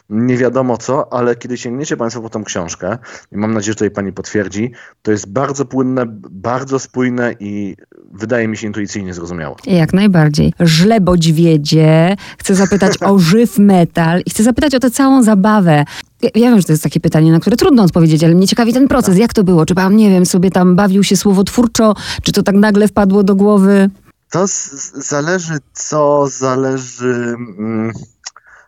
nie 0.09 0.37
wiadomo 0.37 0.77
co, 0.77 1.13
ale 1.13 1.35
kiedy 1.35 1.57
sięgniecie 1.57 1.97
Państwo 1.97 2.21
po 2.21 2.29
tą 2.29 2.43
książkę, 2.43 2.97
i 3.31 3.37
mam 3.37 3.53
nadzieję, 3.53 3.71
że 3.71 3.75
tutaj 3.75 3.91
Pani 3.91 4.13
potwierdzi, 4.13 4.71
to 5.01 5.11
jest 5.11 5.31
bardzo 5.31 5.65
płynne, 5.65 6.05
bardzo 6.29 6.79
spójne 6.79 7.35
i 7.39 7.75
wydaje 8.11 8.47
mi 8.47 8.57
się 8.57 8.67
intuicyjnie 8.67 9.13
zrozumiałe. 9.13 9.55
Jak 9.65 9.93
najbardziej. 9.93 10.53
Żlebodźwiedzie, 10.59 12.15
chcę 12.37 12.55
zapytać 12.55 12.93
o 13.01 13.19
żyw 13.29 13.59
metal 13.59 14.21
i 14.25 14.29
chcę 14.29 14.43
zapytać 14.43 14.75
o 14.75 14.79
tę 14.79 14.91
całą 14.91 15.23
zabawę. 15.23 15.85
Ja, 16.23 16.49
wiem, 16.49 16.59
że 16.59 16.65
to 16.65 16.73
jest 16.73 16.83
takie 16.83 16.99
pytanie, 16.99 17.31
na 17.31 17.39
które 17.39 17.57
trudno 17.57 17.83
odpowiedzieć, 17.83 18.23
ale 18.23 18.35
mnie 18.35 18.47
ciekawi 18.47 18.73
ten 18.73 18.87
proces. 18.87 19.17
Jak 19.17 19.33
to 19.33 19.43
było? 19.43 19.65
Czy 19.65 19.75
pan, 19.75 19.95
nie 19.95 20.09
wiem, 20.09 20.25
sobie 20.25 20.51
tam 20.51 20.75
bawił 20.75 21.03
się 21.03 21.17
słowotwórczo, 21.17 21.93
czy 22.23 22.31
to 22.31 22.43
tak 22.43 22.55
nagle 22.55 22.87
wpadło 22.87 23.23
do 23.23 23.35
głowy? 23.35 23.89
To 24.29 24.45
zależy 24.93 25.53
co, 25.73 26.27
zależy... 26.27 27.35
Mm, 27.59 27.91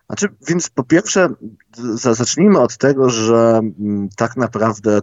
znaczy, 0.06 0.28
więc 0.48 0.68
po 0.68 0.84
pierwsze 0.84 1.28
zacznijmy 1.94 2.60
od 2.60 2.76
tego, 2.76 3.10
że 3.10 3.60
mm, 3.78 4.08
tak 4.16 4.36
naprawdę 4.36 5.00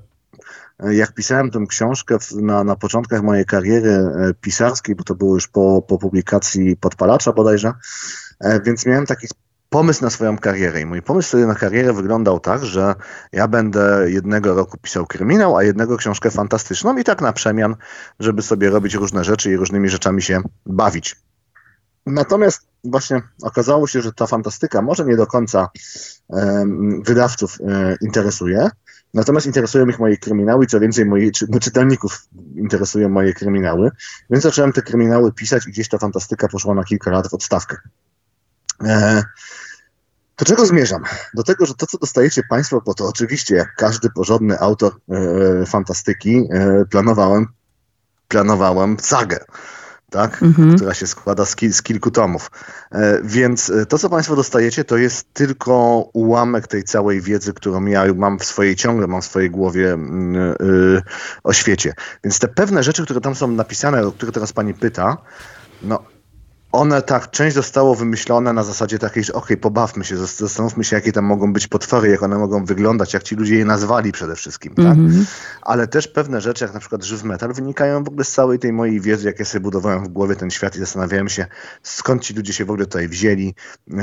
e, 0.80 0.96
jak 0.96 1.14
pisałem 1.14 1.52
tę 1.52 1.66
książkę 1.70 2.18
na, 2.42 2.64
na 2.64 2.76
początkach 2.76 3.22
mojej 3.24 3.46
kariery 3.46 3.92
e, 3.92 4.34
pisarskiej, 4.42 4.96
bo 4.96 5.04
to 5.04 5.16
było 5.16 5.34
już 5.34 5.48
po, 5.48 5.82
po 5.88 5.98
publikacji 5.98 6.78
Podpalacza 6.78 7.34
bodajże, 7.34 7.74
e, 8.40 8.62
więc 8.62 8.86
miałem 8.86 9.06
taki 9.06 9.28
pomysł 9.74 10.04
na 10.04 10.10
swoją 10.10 10.38
karierę. 10.38 10.82
I 10.82 10.86
mój 10.86 11.02
pomysł 11.02 11.38
na 11.38 11.56
karierę 11.56 11.94
wyglądał 11.94 12.40
tak, 12.40 12.66
że 12.66 12.96
ja 13.32 13.48
będę 13.48 14.06
jednego 14.08 14.54
roku 14.54 14.78
pisał 14.78 15.06
kryminał, 15.06 15.58
a 15.58 15.64
jednego 15.64 15.98
książkę 15.98 16.32
fantastyczną 16.32 16.98
i 16.98 17.04
tak 17.04 17.22
na 17.22 17.34
przemian, 17.34 17.76
żeby 18.20 18.42
sobie 18.42 18.70
robić 18.70 18.94
różne 18.94 19.24
rzeczy 19.24 19.52
i 19.52 19.56
różnymi 19.56 19.90
rzeczami 19.90 20.22
się 20.22 20.42
bawić. 20.66 21.16
Natomiast 22.06 22.68
właśnie 22.84 23.22
okazało 23.44 23.88
się, 23.88 24.02
że 24.02 24.14
ta 24.14 24.28
fantastyka 24.28 24.82
może 24.82 25.06
nie 25.06 25.16
do 25.16 25.28
końca 25.28 25.70
wydawców 27.06 27.58
e, 27.62 27.96
interesuje, 28.02 28.70
natomiast 29.14 29.46
interesują 29.46 29.88
ich 29.88 30.00
moje 30.00 30.18
kryminały 30.18 30.66
i 30.66 30.68
co 30.68 30.80
więcej, 30.80 31.06
moi 31.06 31.32
czy, 31.32 31.46
no, 31.50 31.60
czytelników 31.60 32.28
interesują 32.56 33.10
moje 33.10 33.34
kryminały, 33.34 33.92
więc 34.30 34.44
zacząłem 34.44 34.74
te 34.74 34.82
kryminały 34.82 35.32
pisać 35.32 35.68
i 35.68 35.72
gdzieś 35.72 35.90
ta 35.90 35.98
fantastyka 35.98 36.48
poszła 36.48 36.74
na 36.74 36.84
kilka 36.84 37.12
lat 37.12 37.28
w 37.28 37.34
odstawkę. 37.34 37.78
E, 38.84 39.24
do 40.38 40.46
czego 40.46 40.66
zmierzam? 40.66 41.04
Do 41.34 41.44
tego, 41.44 41.66
że 41.66 41.74
to, 41.74 41.88
co 41.88 41.98
dostajecie 41.98 42.42
Państwo, 42.50 42.82
bo 42.86 42.94
to 42.94 43.08
oczywiście, 43.08 43.56
jak 43.56 43.76
każdy 43.76 44.10
porządny 44.10 44.60
autor 44.60 44.94
e, 45.10 45.66
fantastyki, 45.66 46.48
e, 46.52 46.86
planowałem, 46.86 47.48
planowałem 48.28 48.98
sagę. 49.00 49.40
Tak? 50.10 50.44
Mhm. 50.44 50.76
która 50.76 50.94
się 50.94 51.08
składa 51.08 51.46
z, 51.46 51.56
kil, 51.56 51.74
z 51.74 51.82
kilku 51.82 52.12
tomów. 52.12 52.52
E, 52.92 53.22
więc 53.24 53.72
to, 53.90 54.00
co 54.00 54.10
Państwo 54.10 54.36
dostajecie, 54.36 54.84
to 54.84 54.98
jest 54.98 55.34
tylko 55.34 55.74
ułamek 56.14 56.68
tej 56.68 56.84
całej 56.84 57.22
wiedzy, 57.22 57.54
którą 57.54 57.86
ja 57.86 58.14
mam 58.16 58.40
w 58.40 58.46
swojej 58.46 58.76
ciągle, 58.76 59.08
mam 59.08 59.22
w 59.22 59.26
swojej 59.26 59.50
głowie 59.50 59.98
yy, 60.60 61.02
o 61.44 61.54
świecie. 61.54 61.94
Więc 62.24 62.40
te 62.40 62.48
pewne 62.48 62.84
rzeczy, 62.84 63.04
które 63.04 63.22
tam 63.22 63.36
są 63.36 63.48
napisane, 63.48 64.08
o 64.08 64.12
które 64.12 64.32
teraz 64.32 64.54
Pani 64.54 64.74
pyta, 64.74 65.18
no 65.82 66.04
one 66.74 67.02
tak, 67.02 67.32
część 67.32 67.56
zostało 67.56 67.96
wymyślone 67.96 68.54
na 68.54 68.64
zasadzie 68.64 69.00
takiej, 69.00 69.24
że 69.24 69.34
okej, 69.34 69.44
okay, 69.44 69.58
pobawmy 69.58 70.06
się, 70.06 70.18
zastanówmy 70.18 70.84
się, 70.84 70.96
jakie 70.96 71.12
tam 71.12 71.26
mogą 71.26 71.54
być 71.54 71.68
potwory, 71.68 72.10
jak 72.10 72.24
one 72.24 72.38
mogą 72.38 72.66
wyglądać, 72.66 73.14
jak 73.14 73.24
ci 73.24 73.36
ludzie 73.36 73.56
je 73.56 73.66
nazwali 73.66 74.12
przede 74.12 74.36
wszystkim, 74.36 74.76
tak? 74.76 74.86
Mm 74.86 75.12
-hmm. 75.12 75.26
Ale 75.62 75.88
też 75.88 76.08
pewne 76.08 76.42
rzeczy, 76.42 76.66
jak 76.66 76.74
na 76.74 76.80
przykład 76.80 77.04
żyw 77.04 77.24
metal, 77.24 77.54
wynikają 77.54 78.04
w 78.04 78.08
ogóle 78.08 78.24
z 78.24 78.32
całej 78.32 78.60
tej 78.60 78.74
mojej 78.74 79.02
wiedzy, 79.02 79.28
jak 79.28 79.40
ja 79.40 79.46
sobie 79.46 79.62
budowałem 79.62 80.04
w 80.04 80.08
głowie 80.08 80.36
ten 80.36 80.52
świat 80.52 80.76
i 80.76 80.80
zastanawiałem 80.80 81.30
się, 81.30 81.46
skąd 81.84 82.22
ci 82.22 82.34
ludzie 82.34 82.54
się 82.54 82.66
w 82.66 82.70
ogóle 82.70 82.86
tutaj 82.86 83.08
wzięli, 83.08 83.56
yy, 83.88 83.98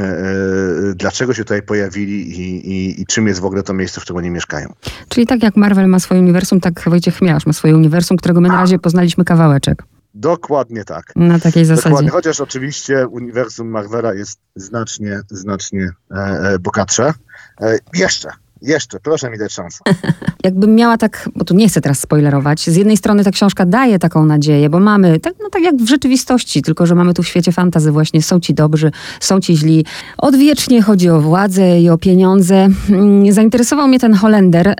dlaczego 0.94 1.34
się 1.34 1.44
tutaj 1.44 1.62
pojawili 1.62 2.40
i, 2.40 2.70
i, 2.72 3.00
i, 3.00 3.06
czym 3.06 3.26
jest 3.26 3.40
w 3.40 3.44
ogóle 3.44 3.62
to 3.62 3.74
miejsce, 3.74 4.00
w 4.00 4.04
którym 4.04 4.18
oni 4.18 4.30
mieszkają. 4.30 4.72
Czyli 5.08 5.26
tak 5.26 5.42
jak 5.42 5.56
Marvel 5.56 5.88
ma 5.88 5.98
swoje 5.98 6.20
uniwersum, 6.20 6.60
tak 6.60 6.82
Wojciech 6.86 7.14
Chmielarz 7.14 7.46
ma 7.46 7.52
swoje 7.52 7.76
uniwersum, 7.76 8.16
którego 8.16 8.40
my 8.40 8.48
na 8.48 8.56
razie 8.56 8.78
poznaliśmy 8.78 9.24
kawałeczek. 9.24 9.82
Dokładnie 10.14 10.84
tak. 10.84 11.12
Na 11.16 11.38
takiej 11.38 11.64
zasadzie. 11.64 11.88
Dokładnie, 11.88 12.10
chociaż 12.10 12.40
oczywiście 12.40 13.08
uniwersum 13.08 13.68
Marvela 13.68 14.14
jest 14.14 14.38
znacznie, 14.56 15.20
znacznie 15.30 15.90
e, 16.10 16.14
e, 16.16 16.58
bogatsze. 16.58 17.12
E, 17.60 17.78
jeszcze, 17.94 18.30
jeszcze, 18.62 19.00
proszę 19.00 19.30
mi 19.30 19.38
dać 19.38 19.52
szansę. 19.52 19.78
Jakbym 20.44 20.74
miała 20.74 20.98
tak, 20.98 21.28
bo 21.36 21.44
tu 21.44 21.54
nie 21.54 21.68
chcę 21.68 21.80
teraz 21.80 22.00
spoilerować, 22.00 22.70
z 22.70 22.76
jednej 22.76 22.96
strony 22.96 23.24
ta 23.24 23.30
książka 23.30 23.66
daje 23.66 23.98
taką 23.98 24.26
nadzieję, 24.26 24.70
bo 24.70 24.80
mamy, 24.80 25.20
tak, 25.20 25.34
no 25.42 25.50
tak 25.50 25.62
jak 25.62 25.76
w 25.76 25.88
rzeczywistości, 25.88 26.62
tylko 26.62 26.86
że 26.86 26.94
mamy 26.94 27.14
tu 27.14 27.22
w 27.22 27.28
świecie 27.28 27.52
fantazy 27.52 27.92
właśnie, 27.92 28.22
są 28.22 28.40
ci 28.40 28.54
dobrzy, 28.54 28.90
są 29.20 29.40
ci 29.40 29.56
źli. 29.56 29.84
Odwiecznie 30.18 30.82
chodzi 30.82 31.08
o 31.08 31.20
władzę 31.20 31.80
i 31.80 31.90
o 31.90 31.98
pieniądze. 31.98 32.68
Mm, 32.90 33.32
zainteresował 33.32 33.88
mnie 33.88 33.98
ten 33.98 34.14
Holender. 34.14 34.74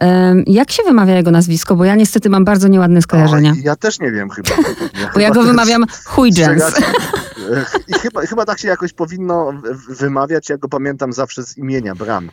Jak 0.47 0.71
się 0.71 0.83
wymawia 0.83 1.17
jego 1.17 1.31
nazwisko? 1.31 1.77
Bo 1.77 1.85
ja 1.85 1.95
niestety 1.95 2.31
mam 2.31 2.45
bardzo 2.45 2.69
nieładne 2.69 3.03
skojarzenia. 3.03 3.51
O, 3.51 3.55
ja 3.63 3.77
też 3.77 4.01
nie 4.01 4.13
wiem 4.13 4.31
chyba. 4.31 4.51
Ja 5.01 5.11
bo 5.15 5.21
ja 5.21 5.31
go 5.31 5.43
wymawiam 5.43 5.85
Huijens. 6.05 6.63
I 7.89 7.93
chyba, 7.93 8.21
chyba 8.21 8.45
tak 8.45 8.59
się 8.59 8.69
jakoś 8.69 8.93
powinno 8.93 9.53
wymawiać, 9.89 10.49
ja 10.49 10.59
go 10.59 10.69
pamiętam 10.69 11.13
zawsze 11.13 11.43
z 11.43 11.59
imienia 11.59 11.95
Bram. 11.95 12.31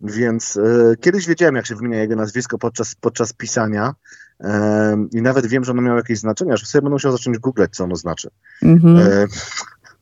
Więc 0.00 0.56
e, 0.56 0.96
kiedyś 1.00 1.26
wiedziałem, 1.26 1.56
jak 1.56 1.66
się 1.66 1.74
wymienia 1.74 1.98
jego 1.98 2.16
nazwisko 2.16 2.58
podczas, 2.58 2.94
podczas 2.94 3.32
pisania 3.32 3.94
e, 4.40 5.06
i 5.12 5.22
nawet 5.22 5.46
wiem, 5.46 5.64
że 5.64 5.72
ono 5.72 5.82
miało 5.82 5.96
jakieś 5.96 6.18
znaczenie, 6.18 6.52
aż 6.52 6.66
sobie 6.66 6.82
będę 6.82 6.94
musiał 6.94 7.12
zacząć 7.12 7.38
googlać, 7.38 7.76
co 7.76 7.84
ono 7.84 7.96
znaczy. 7.96 8.30
Mm 8.62 8.78
-hmm. 8.78 9.00
e, 9.00 9.26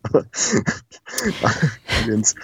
więc, 2.09 2.35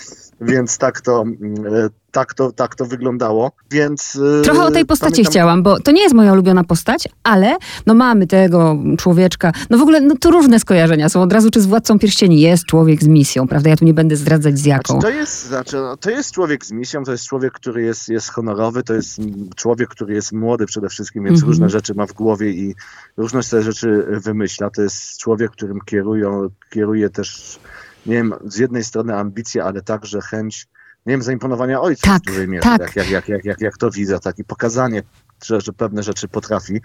więc 0.45 0.79
tak 0.79 1.01
to, 1.01 1.23
mm, 1.23 1.67
e, 1.67 1.89
tak 2.11 2.35
to, 2.35 2.53
tak 2.53 2.75
to 2.75 2.85
wyglądało, 2.85 3.53
więc... 3.71 4.19
E, 4.41 4.43
Trochę 4.43 4.65
o 4.65 4.71
tej 4.71 4.87
postaci 4.87 5.13
pamiętam... 5.13 5.33
chciałam, 5.33 5.63
bo 5.63 5.81
to 5.81 5.91
nie 5.91 6.03
jest 6.03 6.15
moja 6.15 6.33
ulubiona 6.33 6.65
postać, 6.65 7.09
ale 7.23 7.57
no 7.87 7.95
mamy 7.95 8.27
tego 8.27 8.79
człowieczka, 8.99 9.53
no 9.71 9.79
w 9.79 9.83
ogóle 9.83 10.01
no 10.01 10.15
tu 10.21 10.31
różne 10.31 10.61
skojarzenia 10.61 11.09
są 11.09 11.23
od 11.23 11.33
razu, 11.33 11.51
czy 11.51 11.61
z 11.61 11.67
Władcą 11.67 11.99
Pierścieni 11.99 12.41
jest 12.41 12.65
człowiek 12.65 13.03
z 13.03 13.09
misją, 13.09 13.49
prawda? 13.49 13.71
Ja 13.71 13.77
tu 13.77 13.85
nie 13.85 13.95
będę 13.95 14.17
zdradzać 14.17 14.59
z 14.59 14.65
jaką. 14.65 15.01
Znaczy, 15.01 15.13
to, 15.13 15.21
jest, 15.21 15.47
znaczy, 15.47 15.77
no, 15.77 15.97
to 15.97 16.11
jest 16.11 16.33
człowiek 16.33 16.67
z 16.67 16.73
misją, 16.73 17.05
to 17.05 17.13
jest 17.13 17.27
człowiek, 17.27 17.53
który 17.53 17.83
jest, 17.83 18.09
jest 18.09 18.29
honorowy, 18.29 18.83
to 18.83 18.95
jest 18.95 19.21
człowiek, 19.57 19.89
który 19.89 20.15
jest 20.15 20.33
młody 20.33 20.67
przede 20.67 20.89
wszystkim, 20.89 21.25
więc 21.25 21.39
mm 21.39 21.45
-hmm. 21.45 21.49
różne 21.49 21.69
rzeczy 21.69 21.95
ma 21.95 22.07
w 22.07 22.13
głowie 22.13 22.51
i 22.51 22.75
różne 23.17 23.41
te 23.43 23.63
rzeczy 23.63 24.07
wymyśla. 24.09 24.71
To 24.71 24.83
jest 24.83 25.19
człowiek, 25.19 25.51
którym 25.51 25.79
kierują, 25.85 26.49
kieruje 26.71 27.11
też 27.11 27.59
nie 28.07 28.15
wiem, 28.15 28.35
z 28.45 28.57
jednej 28.59 28.85
strony 28.85 29.17
ambicje, 29.17 29.65
ale 29.65 29.83
także 29.83 30.21
chęć, 30.21 30.67
nie 31.07 31.13
wiem, 31.13 31.23
zaimponowania 31.23 31.81
ojca 31.81 32.07
tak, 32.07 32.23
w 32.23 32.27
dużej 32.27 32.49
mierze, 32.49 32.63
tak. 32.63 32.97
jak, 32.97 33.11
jak, 33.11 33.29
jak, 33.29 33.45
jak, 33.45 33.61
jak 33.61 33.77
to 33.79 33.91
widzę, 33.91 34.21
tak, 34.21 34.39
i 34.39 34.45
pokazanie, 34.45 35.03
że, 35.45 35.61
że 35.61 35.73
pewne 35.73 36.03
rzeczy 36.03 36.29
potrafi. 36.29 36.81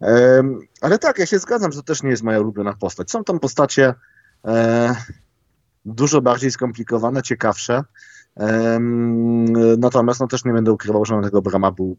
Um, 0.00 0.60
ale 0.80 0.98
tak, 0.98 1.18
ja 1.18 1.26
się 1.26 1.38
zgadzam, 1.38 1.72
że 1.72 1.78
to 1.78 1.84
też 1.84 2.02
nie 2.02 2.10
jest 2.10 2.22
moja 2.22 2.40
ulubiona 2.40 2.72
postać. 2.72 3.10
Są 3.10 3.24
tam 3.24 3.40
postacie 3.40 3.94
e, 4.44 4.94
dużo 5.84 6.20
bardziej 6.20 6.50
skomplikowane, 6.50 7.22
ciekawsze, 7.22 7.84
Natomiast 9.78 10.20
no, 10.20 10.26
też 10.26 10.44
nie 10.44 10.52
będę 10.52 10.72
ukrywał, 10.72 11.04
że 11.04 11.16
na 11.16 11.22
tego 11.22 11.42
Brama 11.42 11.72
był, 11.72 11.96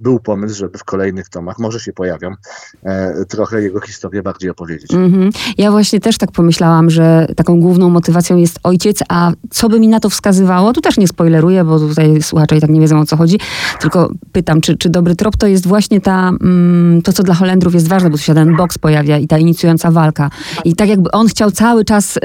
był 0.00 0.20
pomysł, 0.20 0.56
żeby 0.56 0.78
w 0.78 0.84
kolejnych 0.84 1.28
tomach, 1.28 1.58
może 1.58 1.80
się 1.80 1.92
pojawią, 1.92 2.34
e, 2.82 3.24
trochę 3.24 3.62
jego 3.62 3.80
historię 3.80 4.22
bardziej 4.22 4.50
opowiedzieć. 4.50 4.94
Mm 4.94 5.12
-hmm. 5.12 5.52
Ja 5.58 5.70
właśnie 5.70 6.00
też 6.00 6.18
tak 6.18 6.32
pomyślałam, 6.32 6.90
że 6.90 7.26
taką 7.36 7.60
główną 7.60 7.90
motywacją 7.90 8.36
jest 8.36 8.58
ojciec, 8.62 8.98
a 9.08 9.32
co 9.50 9.68
by 9.68 9.80
mi 9.80 9.88
na 9.88 10.00
to 10.00 10.10
wskazywało? 10.10 10.72
Tu 10.72 10.80
też 10.80 10.98
nie 10.98 11.08
spoileruję, 11.08 11.64
bo 11.64 11.78
tutaj 11.78 12.22
słuchacze 12.22 12.56
i 12.56 12.60
tak 12.60 12.70
nie 12.70 12.80
wiedzą 12.80 13.00
o 13.00 13.06
co 13.06 13.16
chodzi, 13.16 13.40
tylko 13.80 14.10
pytam, 14.32 14.60
czy, 14.60 14.76
czy 14.76 14.90
dobry 14.90 15.16
trop 15.16 15.36
to 15.36 15.46
jest 15.46 15.66
właśnie 15.66 16.00
ta, 16.00 16.28
mm, 16.28 17.02
to 17.02 17.12
co 17.12 17.22
dla 17.22 17.34
Holendrów 17.34 17.74
jest 17.74 17.88
ważne, 17.88 18.10
bo 18.10 18.16
tu 18.16 18.22
się 18.22 18.34
ten 18.34 18.56
boks 18.56 18.78
pojawia 18.78 19.18
i 19.18 19.26
ta 19.26 19.38
inicjująca 19.38 19.90
walka. 19.90 20.30
I 20.64 20.76
tak 20.76 20.88
jakby 20.88 21.10
on 21.10 21.28
chciał 21.28 21.50
cały 21.50 21.84
czas 21.84 22.16
y, 22.16 22.20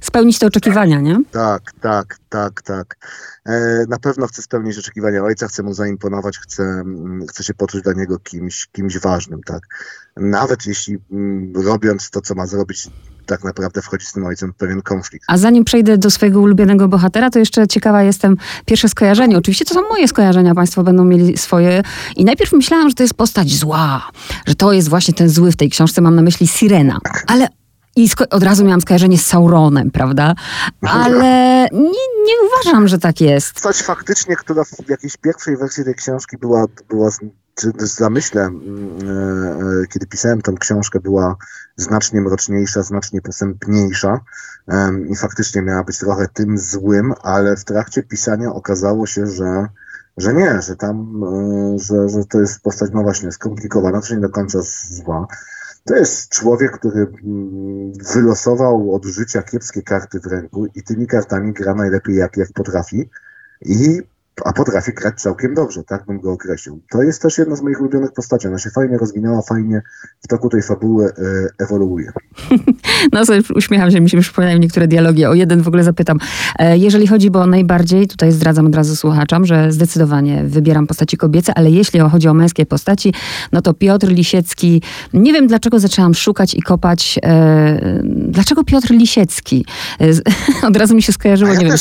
spełnić 0.00 0.38
te 0.38 0.46
oczekiwania, 0.46 1.00
nie? 1.00 1.18
Tak, 1.32 1.72
tak, 1.80 2.18
tak, 2.28 2.62
tak. 2.62 3.01
E, 3.46 3.84
na 3.88 3.98
pewno 3.98 4.26
chce 4.26 4.42
spełnić 4.42 4.78
oczekiwania 4.78 5.24
ojca, 5.24 5.48
chce 5.48 5.62
mu 5.62 5.74
zaimponować, 5.74 6.38
chce, 6.38 6.62
mm, 6.62 7.26
chce 7.26 7.44
się 7.44 7.54
poczuć 7.54 7.82
dla 7.82 7.92
niego 7.92 8.18
kimś, 8.18 8.66
kimś 8.72 8.98
ważnym, 8.98 9.40
tak. 9.42 9.62
Nawet 10.16 10.66
jeśli 10.66 10.98
mm, 11.12 11.52
robiąc 11.66 12.10
to, 12.10 12.20
co 12.20 12.34
ma 12.34 12.46
zrobić, 12.46 12.88
tak 13.26 13.44
naprawdę 13.44 13.82
wchodzi 13.82 14.06
z 14.06 14.12
tym 14.12 14.26
ojcem 14.26 14.52
w 14.52 14.56
pewien 14.56 14.82
konflikt. 14.82 15.24
A 15.28 15.38
zanim 15.38 15.64
przejdę 15.64 15.98
do 15.98 16.10
swojego 16.10 16.40
ulubionego 16.40 16.88
bohatera, 16.88 17.30
to 17.30 17.38
jeszcze 17.38 17.66
ciekawa 17.68 18.02
jestem 18.02 18.36
pierwsze 18.66 18.88
skojarzenie. 18.88 19.38
Oczywiście 19.38 19.64
to 19.64 19.74
są 19.74 19.88
moje 19.88 20.08
skojarzenia, 20.08 20.54
Państwo 20.54 20.82
będą 20.82 21.04
mieli 21.04 21.38
swoje. 21.38 21.82
I 22.16 22.24
najpierw 22.24 22.52
myślałam, 22.52 22.88
że 22.88 22.94
to 22.94 23.02
jest 23.02 23.14
postać 23.14 23.54
zła, 23.54 24.10
że 24.46 24.54
to 24.54 24.72
jest 24.72 24.88
właśnie 24.88 25.14
ten 25.14 25.28
zły 25.28 25.52
w 25.52 25.56
tej 25.56 25.70
książce, 25.70 26.00
mam 26.00 26.14
na 26.14 26.22
myśli 26.22 26.46
Sirena. 26.46 26.98
Ale 27.26 27.48
i 27.96 28.08
od 28.30 28.42
razu 28.42 28.64
miałam 28.64 28.80
skojarzenie 28.80 29.18
z 29.18 29.26
Sauronem, 29.26 29.90
prawda? 29.90 30.34
Ale 30.80 31.66
nie, 31.72 32.24
nie 32.26 32.34
uważam, 32.46 32.88
że 32.88 32.98
tak 32.98 33.20
jest. 33.20 33.60
Coś 33.60 33.82
faktycznie, 33.82 34.36
która 34.36 34.64
w 34.64 34.88
jakiejś 34.88 35.16
pierwszej 35.16 35.56
wersji 35.56 35.84
tej 35.84 35.94
książki 35.94 36.36
była, 36.38 36.64
była 36.88 37.10
czy 37.54 37.72
w 37.72 37.82
zamyśle, 37.82 38.42
mm, 38.42 38.98
e, 39.08 39.82
e, 39.82 39.86
kiedy 39.86 40.06
pisałem 40.06 40.42
tą 40.42 40.54
książkę, 40.54 41.00
była 41.00 41.36
znacznie 41.76 42.20
mroczniejsza, 42.20 42.82
znacznie 42.82 43.20
posępniejsza 43.20 44.20
i 45.08 45.16
faktycznie 45.16 45.62
miała 45.62 45.84
być 45.84 45.98
trochę 45.98 46.28
tym 46.28 46.58
złym, 46.58 47.14
ale 47.22 47.56
w 47.56 47.64
trakcie 47.64 48.02
pisania 48.02 48.52
okazało 48.52 49.06
się, 49.06 49.26
że 49.26 49.68
że 50.16 50.34
nie, 50.34 50.62
że 50.62 50.76
tam, 50.76 51.24
e, 51.24 51.78
że, 51.78 52.08
że 52.08 52.24
to 52.24 52.40
jest 52.40 52.60
postać 52.60 52.90
no 52.94 53.02
właśnie 53.02 53.32
skomplikowana, 53.32 54.00
to 54.00 54.14
nie 54.14 54.20
do 54.20 54.28
końca 54.28 54.58
zła. 54.62 55.26
To 55.84 55.96
jest 55.96 56.28
człowiek, 56.28 56.72
który 56.78 57.00
mm, 57.00 57.92
wylosował 58.14 58.94
od 58.94 59.04
życia 59.04 59.42
kiepskie 59.42 59.82
karty 59.82 60.20
w 60.20 60.26
ręku 60.26 60.66
i 60.74 60.82
tymi 60.82 61.06
kartami 61.06 61.52
gra 61.52 61.74
najlepiej 61.74 62.16
jak, 62.16 62.36
jak 62.36 62.52
potrafi. 62.52 63.10
I 63.62 64.02
a 64.44 64.52
potrafi 64.52 64.92
grać 64.92 65.20
całkiem 65.20 65.54
dobrze, 65.54 65.82
tak 65.84 66.06
bym 66.06 66.20
go 66.20 66.32
określił. 66.32 66.80
To 66.90 67.02
jest 67.02 67.22
też 67.22 67.38
jedna 67.38 67.56
z 67.56 67.62
moich 67.62 67.80
ulubionych 67.80 68.12
postaci. 68.12 68.48
Ona 68.48 68.58
się 68.58 68.70
fajnie 68.70 68.98
rozwinęła, 68.98 69.42
fajnie 69.42 69.82
w 70.24 70.28
toku 70.28 70.48
tej 70.48 70.62
fabuły 70.62 71.06
e, 71.06 71.12
ewoluuje. 71.64 72.12
No 73.12 73.26
sobie 73.26 73.40
uśmiecham 73.54 73.90
się, 73.90 74.00
mi 74.00 74.10
się 74.10 74.20
przypominają 74.20 74.58
niektóre 74.58 74.88
dialogi. 74.88 75.26
O 75.26 75.34
jeden 75.34 75.62
w 75.62 75.68
ogóle 75.68 75.84
zapytam. 75.84 76.18
E, 76.58 76.78
jeżeli 76.78 77.06
chodzi, 77.06 77.30
bo 77.30 77.46
najbardziej, 77.46 78.08
tutaj 78.08 78.32
zdradzam 78.32 78.66
od 78.66 78.74
razu 78.74 78.96
słuchaczom, 78.96 79.46
że 79.46 79.72
zdecydowanie 79.72 80.44
wybieram 80.44 80.86
postaci 80.86 81.16
kobiece, 81.16 81.52
ale 81.54 81.70
jeśli 81.70 82.00
chodzi 82.00 82.28
o 82.28 82.34
męskie 82.34 82.66
postaci, 82.66 83.14
no 83.52 83.62
to 83.62 83.74
Piotr 83.74 84.08
Lisiecki, 84.08 84.82
nie 85.14 85.32
wiem 85.32 85.46
dlaczego 85.46 85.78
zaczęłam 85.78 86.14
szukać 86.14 86.54
i 86.54 86.62
kopać, 86.62 87.18
e, 87.22 88.02
dlaczego 88.04 88.64
Piotr 88.64 88.90
Lisiecki? 88.90 89.66
Od 90.68 90.76
razu 90.76 90.94
mi 90.94 91.02
się 91.02 91.12
skojarzyło, 91.12 91.52
ja 91.52 91.60
nie 91.60 91.66
wiem. 91.66 91.76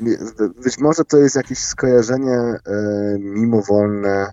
Nie. 0.00 0.16
Być 0.64 0.78
może 0.78 1.04
to 1.04 1.16
jest 1.16 1.36
jakiś 1.36 1.58
skojarzenie 1.64 2.38
e, 2.38 2.60
mimowolne 3.18 4.10
e, 4.18 4.32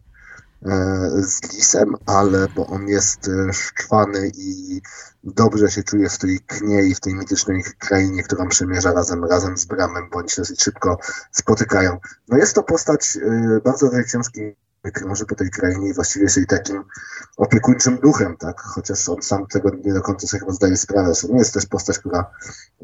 z 1.22 1.54
lisem, 1.54 1.96
ale 2.06 2.48
bo 2.56 2.68
on 2.68 2.88
jest 2.88 3.28
e, 3.28 3.54
szczwany 3.54 4.32
i 4.38 4.82
dobrze 5.24 5.72
się 5.72 5.84
czuje 5.84 6.10
w 6.10 6.18
tej 6.18 6.40
knie 6.40 6.84
i 6.84 6.96
w 6.96 7.00
tej 7.00 7.14
mitycznej 7.14 7.64
krainie, 7.80 8.24
którą 8.24 8.48
przemierza 8.48 8.94
razem, 8.94 9.26
razem 9.26 9.58
z 9.58 9.66
Bramem, 9.66 10.10
bądź 10.12 10.36
dosyć 10.36 10.64
szybko 10.64 10.98
spotykają. 11.32 11.98
No 12.28 12.38
jest 12.38 12.56
to 12.56 12.64
postać 12.64 13.18
bardzo 13.64 13.90
tej 13.90 14.04
może 15.06 15.26
po 15.26 15.36
tej 15.36 15.50
krainie 15.50 15.90
i 15.90 15.94
właściwie 15.94 16.24
jest 16.24 16.38
jej 16.38 16.48
takim 16.48 16.84
opiekuńczym 17.38 17.98
duchem, 17.98 18.38
tak? 18.38 18.62
Chociaż 18.62 19.10
on 19.10 19.22
sam 19.22 19.48
tego 19.48 19.72
nie 19.86 19.94
do 19.94 20.02
końca 20.02 20.28
sobie 20.28 20.40
chyba 20.40 20.52
zdaje 20.52 20.78
sprawę, 20.78 21.14
że 21.16 21.28
nie 21.28 21.40
jest 21.40 21.54
też 21.54 21.66
postać, 21.66 22.00
która 22.00 22.32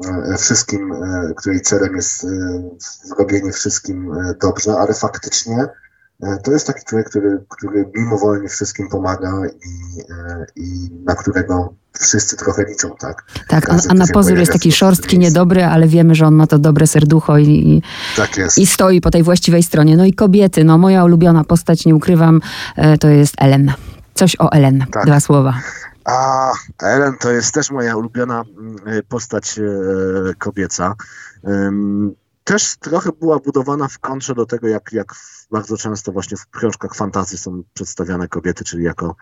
e, 0.04 0.36
wszystkim, 0.38 0.92
e, 0.92 1.34
której 1.36 1.60
celem 1.60 1.96
jest 1.96 2.24
e, 2.24 2.28
zrobienie 3.04 3.52
wszystkim 3.52 4.16
dobrze, 4.40 4.72
ale 4.78 4.94
faktycznie 4.94 5.68
to 6.44 6.52
jest 6.52 6.66
taki 6.66 6.84
człowiek, 6.84 7.10
który, 7.10 7.44
który 7.48 7.90
mimowolnie 7.94 8.48
wszystkim 8.48 8.88
pomaga 8.88 9.32
i, 9.46 10.62
i 10.62 10.90
na 11.04 11.14
którego 11.14 11.74
wszyscy 12.00 12.36
trochę 12.36 12.64
liczą, 12.64 12.90
tak? 12.98 13.24
Tak, 13.48 13.70
a, 13.70 13.78
a 13.88 13.94
na 13.94 14.06
pozór 14.06 14.38
jest 14.38 14.52
taki 14.52 14.72
szorstki, 14.72 15.18
niedobry, 15.18 15.64
ale 15.64 15.88
wiemy, 15.88 16.14
że 16.14 16.26
on 16.26 16.34
ma 16.34 16.46
to 16.46 16.58
dobre 16.58 16.86
serducho 16.86 17.38
i, 17.38 17.82
tak 18.16 18.30
i 18.56 18.66
stoi 18.66 19.00
po 19.00 19.10
tej 19.10 19.22
właściwej 19.22 19.62
stronie. 19.62 19.96
No 19.96 20.04
i 20.04 20.12
kobiety, 20.12 20.64
no 20.64 20.78
moja 20.78 21.04
ulubiona 21.04 21.44
postać, 21.44 21.86
nie 21.86 21.94
ukrywam, 21.94 22.40
to 23.00 23.08
jest 23.08 23.34
Ellen. 23.38 23.72
Coś 24.14 24.36
o 24.38 24.52
Ellen, 24.52 24.84
tak. 24.92 25.06
dwa 25.06 25.20
słowa. 25.20 25.54
A 26.04 26.52
Ellen 26.82 27.14
to 27.20 27.30
jest 27.30 27.54
też 27.54 27.70
moja 27.70 27.96
ulubiona 27.96 28.44
mm, 28.58 29.02
postać 29.08 29.60
kobieca. 30.38 30.94
Też 32.46 32.76
trochę 32.76 33.10
była 33.12 33.38
budowana 33.38 33.88
w 33.88 33.98
kontrze 33.98 34.34
do 34.34 34.46
tego, 34.46 34.68
jak, 34.68 34.92
jak 34.92 35.14
bardzo 35.50 35.76
często 35.76 36.12
właśnie 36.12 36.36
w 36.36 36.50
książkach 36.50 36.94
fantazji 36.94 37.38
są 37.38 37.62
przedstawiane 37.74 38.28
kobiety, 38.28 38.64
czyli 38.64 38.84
jako 38.84 39.16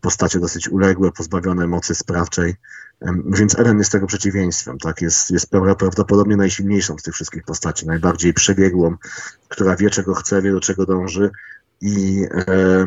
postacie 0.00 0.40
dosyć 0.40 0.68
uległe, 0.68 1.12
pozbawione 1.12 1.66
mocy 1.66 1.94
sprawczej. 1.94 2.54
Więc 3.26 3.58
Eren 3.58 3.78
jest 3.78 3.92
tego 3.92 4.06
przeciwieństwem, 4.06 4.78
tak? 4.78 5.02
Jest, 5.02 5.30
jest 5.30 5.50
prawdopodobnie 5.78 6.36
najsilniejszą 6.36 6.98
z 6.98 7.02
tych 7.02 7.14
wszystkich 7.14 7.44
postaci, 7.44 7.86
najbardziej 7.86 8.34
przebiegłą, 8.34 8.96
która 9.48 9.76
wie, 9.76 9.90
czego 9.90 10.14
chce, 10.14 10.42
wie, 10.42 10.52
do 10.52 10.60
czego 10.60 10.86
dąży 10.86 11.30
i, 11.80 12.26
e, 12.48 12.86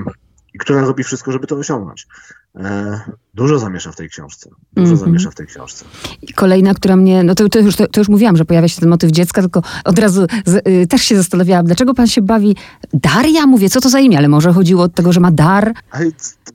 i 0.58 0.60
która 0.60 0.82
robi 0.82 1.04
wszystko, 1.04 1.32
żeby 1.32 1.48
to 1.48 1.56
osiągnąć. 1.56 2.08
E, 2.56 3.02
dużo 3.34 3.60
zamiesza 3.60 3.92
w 3.92 3.96
tej 3.96 4.10
książce. 4.10 4.50
Dużo 4.74 4.88
mm 4.88 4.98
-hmm. 4.98 5.06
zamiesza 5.06 5.32
w 5.32 5.36
tej 5.36 5.48
książce. 5.48 5.86
I 6.22 6.34
kolejna, 6.34 6.74
która 6.74 6.96
mnie, 6.96 7.24
no 7.24 7.36
to, 7.36 7.50
to, 7.50 7.60
już, 7.60 7.76
to, 7.76 7.88
to, 7.88 8.02
już 8.02 8.10
mówiłam, 8.10 8.38
że 8.38 8.46
pojawia 8.46 8.68
się 8.68 8.80
ten 8.82 8.90
motyw 8.90 9.12
dziecka, 9.12 9.42
tylko 9.42 9.62
od 9.84 10.00
razu 10.00 10.28
z, 10.46 10.68
y, 10.68 10.88
też 10.88 11.02
się 11.02 11.16
zastanawiałam, 11.16 11.66
dlaczego 11.66 11.94
pan 11.94 12.08
się 12.08 12.22
bawi 12.22 12.56
Daria? 12.94 13.46
Mówię, 13.46 13.70
co 13.70 13.82
to 13.82 13.90
za 13.90 14.00
imię, 14.00 14.18
ale 14.18 14.28
może 14.28 14.54
chodziło 14.54 14.84
od 14.84 14.94
tego, 14.94 15.14
że 15.14 15.20
ma 15.20 15.32
dar? 15.32 15.74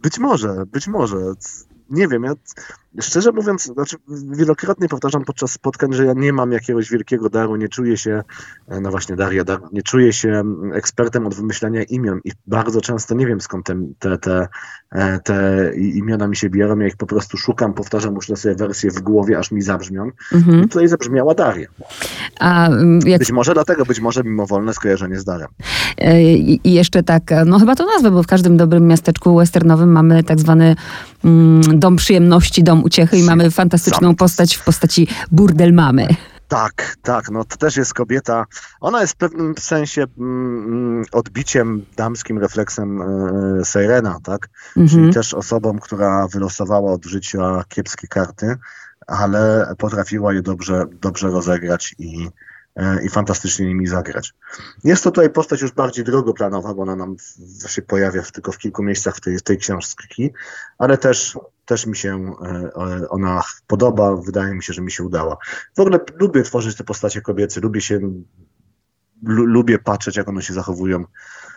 Być 0.03 0.19
może, 0.19 0.67
być 0.73 0.89
może 0.89 1.17
nie 1.91 2.09
wiem, 2.09 2.23
ja 2.23 2.33
szczerze 3.01 3.33
mówiąc, 3.33 3.63
znaczy 3.63 3.97
wielokrotnie 4.09 4.89
powtarzam 4.89 5.25
podczas 5.25 5.53
spotkań, 5.53 5.93
że 5.93 6.05
ja 6.05 6.13
nie 6.13 6.33
mam 6.33 6.53
jakiegoś 6.53 6.91
wielkiego 6.91 7.29
daru, 7.29 7.57
nie 7.57 7.69
czuję 7.69 7.97
się, 7.97 8.23
e, 8.69 8.81
no 8.81 8.91
właśnie 8.91 9.17
Daria, 9.17 9.45
dar, 9.45 9.61
nie 9.73 9.83
czuję 9.83 10.13
się 10.13 10.43
ekspertem 10.75 11.27
od 11.27 11.35
wymyślania 11.35 11.83
imion 11.83 12.21
i 12.25 12.31
bardzo 12.47 12.81
często 12.81 13.15
nie 13.15 13.27
wiem 13.27 13.41
skąd 13.41 13.67
te, 13.67 13.75
te, 13.99 14.19
te, 14.19 14.49
e, 14.93 15.21
te 15.21 15.71
imiona 15.77 16.29
mi 16.29 16.37
się 16.37 16.51
biorą, 16.51 16.79
ja 16.79 16.87
ich 16.87 16.97
po 16.97 17.07
prostu 17.07 17.37
szukam, 17.37 17.75
powtarzam, 17.75 18.15
muszę 18.15 18.37
sobie 18.37 18.55
wersję 18.55 18.91
w 18.91 19.01
głowie, 19.01 19.39
aż 19.39 19.51
mi 19.51 19.63
zabrzmią. 19.63 20.11
Mhm. 20.33 20.65
I 20.65 20.69
tutaj 20.69 20.89
zabrzmiała 20.89 21.35
Daria. 21.35 21.69
A, 22.41 22.69
mm, 22.69 23.01
jak... 23.07 23.19
Być 23.19 23.33
może 23.33 23.55
dlatego, 23.55 23.85
być 23.85 24.01
może 24.01 24.23
mimowolne 24.23 24.75
skojarzenie 24.75 25.21
z 25.21 25.25
Darem. 25.25 25.49
E, 25.99 26.23
I 26.23 26.73
jeszcze 26.73 27.03
tak, 27.03 27.23
no 27.47 27.59
chyba 27.59 27.75
to 27.75 27.87
nazwę, 27.87 28.11
bo 28.11 28.23
w 28.23 28.27
każdym 28.27 28.57
dobrym 28.57 28.87
miasteczku 28.87 29.37
westernowym 29.37 29.93
mamy 29.93 30.25
tak 30.25 30.41
zwany 30.41 30.77
mm, 31.25 31.79
dom 31.79 31.97
przyjemności, 31.97 32.65
dom 32.65 32.82
uciechy 32.85 33.19
i 33.19 33.23
mamy 33.23 33.51
fantastyczną 33.51 34.15
postać 34.15 34.57
w 34.57 34.65
postaci 34.65 35.09
burdel 35.31 35.73
mamy. 35.73 36.09
Tak, 36.49 36.97
tak, 37.03 37.31
no 37.31 37.45
to 37.45 37.57
też 37.57 37.77
jest 37.77 37.95
kobieta. 37.95 38.47
Ona 38.81 39.01
jest 39.01 39.13
w 39.13 39.17
pewnym 39.17 39.55
sensie 39.59 40.05
mm, 40.19 40.65
mm 40.65 41.05
odbiciem, 41.13 41.85
damskim 41.97 42.39
refleksem 42.39 43.01
Sirena, 43.65 44.19
tak? 44.23 44.49
Mhm. 44.77 44.89
Czyli 44.89 45.15
też 45.15 45.35
osobą, 45.35 45.79
która 45.79 46.29
wylosowała 46.29 46.93
od 46.93 47.05
życia 47.05 47.65
kiepskie 47.69 48.09
karty, 48.09 48.57
ale 49.07 49.75
potrafiła 49.79 50.33
je 50.33 50.43
dobrze, 50.43 50.87
dobrze 51.01 51.29
rozegrać 51.29 51.95
i, 51.99 52.29
i 53.05 53.09
fantastycznie 53.09 53.67
nimi 53.67 53.87
zagrać. 53.87 54.35
Jest 54.85 55.05
to 55.05 55.11
tutaj 55.11 55.31
postać 55.31 55.63
już 55.63 55.73
bardziej 55.73 56.05
drogoplanowa, 56.05 56.75
bo 56.75 56.83
ona 56.83 56.97
nam 56.97 57.17
się 57.67 57.83
pojawia 57.83 58.23
w, 58.23 58.33
tylko 58.33 58.53
w 58.53 58.59
kilku 58.59 58.83
miejscach 58.83 59.17
w 59.17 59.21
tej, 59.21 59.41
tej 59.41 59.59
książki, 59.59 60.33
ale 60.79 60.99
też, 60.99 61.39
też 61.65 61.87
mi 61.87 61.97
się 61.97 62.35
e, 62.43 63.09
ona 63.09 63.43
podoba, 63.67 64.17
wydaje 64.17 64.55
mi 64.55 64.63
się, 64.63 64.73
że 64.73 64.83
mi 64.83 64.91
się 64.91 65.05
udała. 65.05 65.37
W 65.77 65.81
ogóle 65.81 66.01
lubię 66.15 66.43
tworzyć 66.43 66.77
te 66.77 66.85
postacie 66.85 67.21
kobiece, 67.21 67.61
lubię 67.61 67.81
się, 67.81 68.01
lubię 69.23 69.79
patrzeć, 69.79 70.17
jak 70.17 70.29
one 70.29 70.43
się 70.43 70.55
zachowują 70.55 71.05
E, 71.05 71.52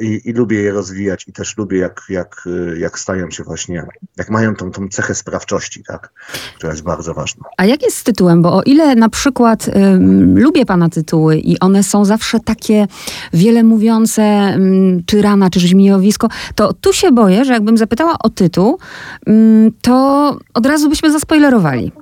i, 0.00 0.20
i, 0.24 0.32
lubię 0.32 0.62
je 0.62 0.72
rozwijać 0.72 1.28
i 1.28 1.32
też 1.32 1.56
lubię, 1.56 1.78
jak, 1.78 2.02
jak, 2.08 2.48
jak 2.78 2.98
stają 2.98 3.30
się 3.30 3.44
właśnie, 3.44 3.86
jak 4.16 4.30
mają 4.30 4.54
tą, 4.54 4.70
tą 4.70 4.88
cechę 4.88 5.14
sprawczości, 5.14 5.82
tak, 5.86 6.12
która 6.56 6.72
jest 6.72 6.82
bardzo 6.82 7.14
ważna. 7.14 7.44
A 7.56 7.64
jak 7.64 7.82
jest 7.82 7.96
z 7.96 8.04
tytułem? 8.04 8.42
Bo 8.42 8.56
o 8.56 8.62
ile 8.62 8.94
na 8.94 9.08
przykład 9.08 9.68
um, 9.74 10.38
lubię 10.38 10.66
pana 10.66 10.88
tytuły 10.88 11.36
i 11.36 11.58
one 11.58 11.82
są 11.82 12.04
zawsze 12.04 12.40
takie 12.40 12.86
wiele 13.32 13.62
mówiące, 13.62 14.22
um, 14.22 15.02
czy 15.06 15.22
rana, 15.22 15.50
czy 15.50 15.60
żmijowisko, 15.60 16.28
to 16.54 16.72
tu 16.72 16.92
się 16.92 17.12
boję, 17.12 17.44
że 17.44 17.52
jakbym 17.52 17.78
zapytała 17.78 18.18
o 18.18 18.30
tytuł, 18.30 18.78
um, 19.26 19.72
to 19.82 20.36
od 20.54 20.66
razu 20.66 20.88
byśmy 20.88 21.12
zaspoilerowali. 21.12 21.92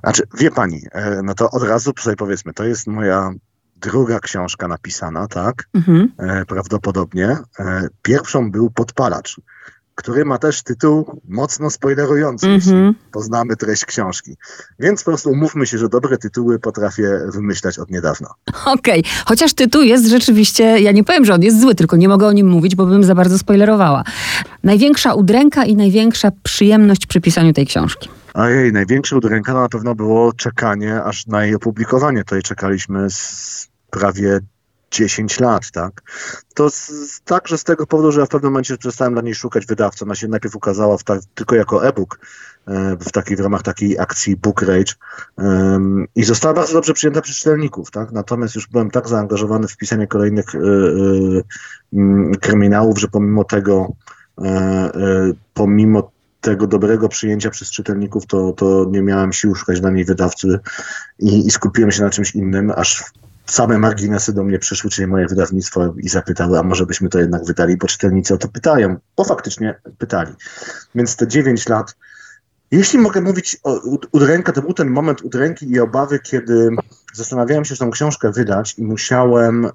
Znaczy, 0.00 0.22
wie 0.38 0.50
pani, 0.50 0.80
e, 0.92 1.20
no 1.24 1.34
to 1.34 1.50
od 1.50 1.62
razu 1.62 1.92
tutaj 1.92 2.16
powiedzmy, 2.16 2.52
to 2.52 2.64
jest 2.64 2.86
moja 2.86 3.30
druga 3.82 4.20
książka 4.20 4.68
napisana, 4.68 5.28
tak? 5.28 5.68
Mhm. 5.74 6.12
E, 6.18 6.44
prawdopodobnie. 6.44 7.36
E, 7.58 7.88
pierwszą 8.02 8.50
był 8.50 8.70
Podpalacz, 8.70 9.36
który 9.94 10.24
ma 10.24 10.38
też 10.38 10.62
tytuł 10.62 11.20
mocno 11.28 11.70
spoilerujący, 11.70 12.46
mhm. 12.46 12.84
jeśli 12.84 13.10
poznamy 13.12 13.56
treść 13.56 13.84
książki. 13.84 14.36
Więc 14.78 15.04
po 15.04 15.10
prostu 15.10 15.30
umówmy 15.30 15.66
się, 15.66 15.78
że 15.78 15.88
dobre 15.88 16.18
tytuły 16.18 16.58
potrafię 16.58 17.20
wymyślać 17.34 17.78
od 17.78 17.90
niedawna. 17.90 18.28
Okej, 18.64 19.00
okay. 19.00 19.12
chociaż 19.26 19.54
tytuł 19.54 19.82
jest 19.82 20.06
rzeczywiście, 20.06 20.64
ja 20.64 20.92
nie 20.92 21.04
powiem, 21.04 21.24
że 21.24 21.34
on 21.34 21.42
jest 21.42 21.60
zły, 21.60 21.74
tylko 21.74 21.96
nie 21.96 22.08
mogę 22.08 22.26
o 22.26 22.32
nim 22.32 22.48
mówić, 22.48 22.76
bo 22.76 22.86
bym 22.86 23.04
za 23.04 23.14
bardzo 23.14 23.38
spoilerowała. 23.38 24.04
Największa 24.62 25.14
udręka 25.14 25.64
i 25.64 25.76
największa 25.76 26.30
przyjemność 26.42 27.06
przy 27.06 27.20
pisaniu 27.20 27.52
tej 27.52 27.66
książki. 27.66 28.08
Ojej, 28.34 28.72
największa 28.72 29.16
udręka 29.16 29.54
na 29.54 29.68
pewno 29.68 29.94
było 29.94 30.32
czekanie 30.32 31.02
aż 31.02 31.26
na 31.26 31.44
jej 31.44 31.54
opublikowanie. 31.54 32.18
Tutaj 32.18 32.42
czekaliśmy 32.42 33.10
z 33.10 33.68
prawie 33.92 34.40
10 34.90 35.40
lat, 35.40 35.70
tak? 35.70 36.02
To 36.54 36.68
także 37.24 37.58
z 37.58 37.64
tego 37.64 37.86
powodu, 37.86 38.12
że 38.12 38.20
ja 38.20 38.26
w 38.26 38.28
pewnym 38.28 38.52
momencie 38.52 38.78
przestałem 38.78 39.12
dla 39.12 39.22
niej 39.22 39.34
szukać 39.34 39.66
wydawcy. 39.66 40.04
Ona 40.04 40.14
się 40.14 40.28
najpierw 40.28 40.56
ukazała 40.56 40.96
ta, 41.04 41.18
tylko 41.34 41.56
jako 41.56 41.86
e-book 41.86 42.18
e, 42.66 42.96
w, 42.96 43.12
takiej, 43.12 43.36
w 43.36 43.40
ramach 43.40 43.62
takiej 43.62 43.98
akcji 43.98 44.36
Book 44.36 44.62
Rage 44.62 44.94
i 46.14 46.24
została 46.24 46.54
bardzo 46.54 46.72
dobrze 46.72 46.94
przyjęta 46.94 47.20
przez 47.20 47.36
czytelników, 47.36 47.90
tak? 47.90 48.12
Natomiast 48.12 48.54
już 48.54 48.68
byłem 48.68 48.90
tak 48.90 49.08
zaangażowany 49.08 49.68
w 49.68 49.76
pisanie 49.76 50.06
kolejnych 50.06 50.54
y, 50.54 50.58
y, 50.58 52.38
kryminałów, 52.40 52.98
że 52.98 53.08
pomimo 53.08 53.44
tego 53.44 53.92
pomimo 55.54 56.10
tego 56.40 56.66
dobrego 56.66 57.08
przyjęcia 57.08 57.50
przez 57.50 57.70
czytelników, 57.70 58.26
to, 58.26 58.52
to 58.52 58.86
nie 58.90 59.02
miałem 59.02 59.32
sił 59.32 59.54
szukać 59.54 59.80
dla 59.80 59.90
niej 59.90 60.04
wydawcy 60.04 60.60
i, 61.18 61.46
i 61.46 61.50
skupiłem 61.50 61.92
się 61.92 62.02
na 62.02 62.10
czymś 62.10 62.34
innym, 62.34 62.72
aż 62.76 63.04
same 63.46 63.78
marginesy 63.78 64.32
do 64.32 64.44
mnie 64.44 64.58
przyszły, 64.58 64.90
czyli 64.90 65.06
moje 65.06 65.26
wydawnictwo 65.26 65.94
i 65.96 66.08
zapytały, 66.08 66.58
a 66.58 66.62
może 66.62 66.86
byśmy 66.86 67.08
to 67.08 67.18
jednak 67.18 67.44
wydali, 67.44 67.76
bo 67.76 67.86
czytelnicy 67.86 68.34
o 68.34 68.38
to 68.38 68.48
pytają, 68.48 68.96
bo 69.16 69.24
faktycznie 69.24 69.80
pytali. 69.98 70.32
Więc 70.94 71.16
te 71.16 71.28
9 71.28 71.68
lat, 71.68 71.96
jeśli 72.70 72.98
mogę 72.98 73.20
mówić 73.20 73.56
o 73.62 73.80
udręka, 74.12 74.52
to 74.52 74.62
był 74.62 74.74
ten 74.74 74.90
moment 74.90 75.22
udręki 75.22 75.70
i 75.70 75.80
obawy, 75.80 76.18
kiedy 76.18 76.70
zastanawiałem 77.12 77.64
się, 77.64 77.74
że 77.74 77.78
tą 77.78 77.90
książkę 77.90 78.32
wydać 78.32 78.78
i 78.78 78.84
musiałem, 78.84 79.64
e, 79.64 79.70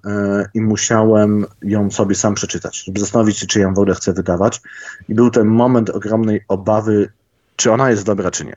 i 0.54 0.62
musiałem 0.62 1.46
ją 1.62 1.92
sobie 1.92 2.16
sam 2.16 2.34
przeczytać, 2.34 2.84
żeby 2.84 3.00
zastanowić 3.00 3.38
się, 3.38 3.48
czy 3.48 3.60
ją 3.60 3.74
w 3.74 3.80
ogóle 3.80 3.96
chcę 3.96 4.14
wydawać. 4.14 4.62
I 5.10 5.16
był 5.16 5.30
ten 5.30 5.48
moment 5.48 5.90
ogromnej 5.90 6.42
obawy, 6.48 7.10
czy 7.56 7.72
ona 7.72 7.90
jest 7.90 8.04
dobra, 8.04 8.32
czy 8.32 8.46
nie. 8.46 8.56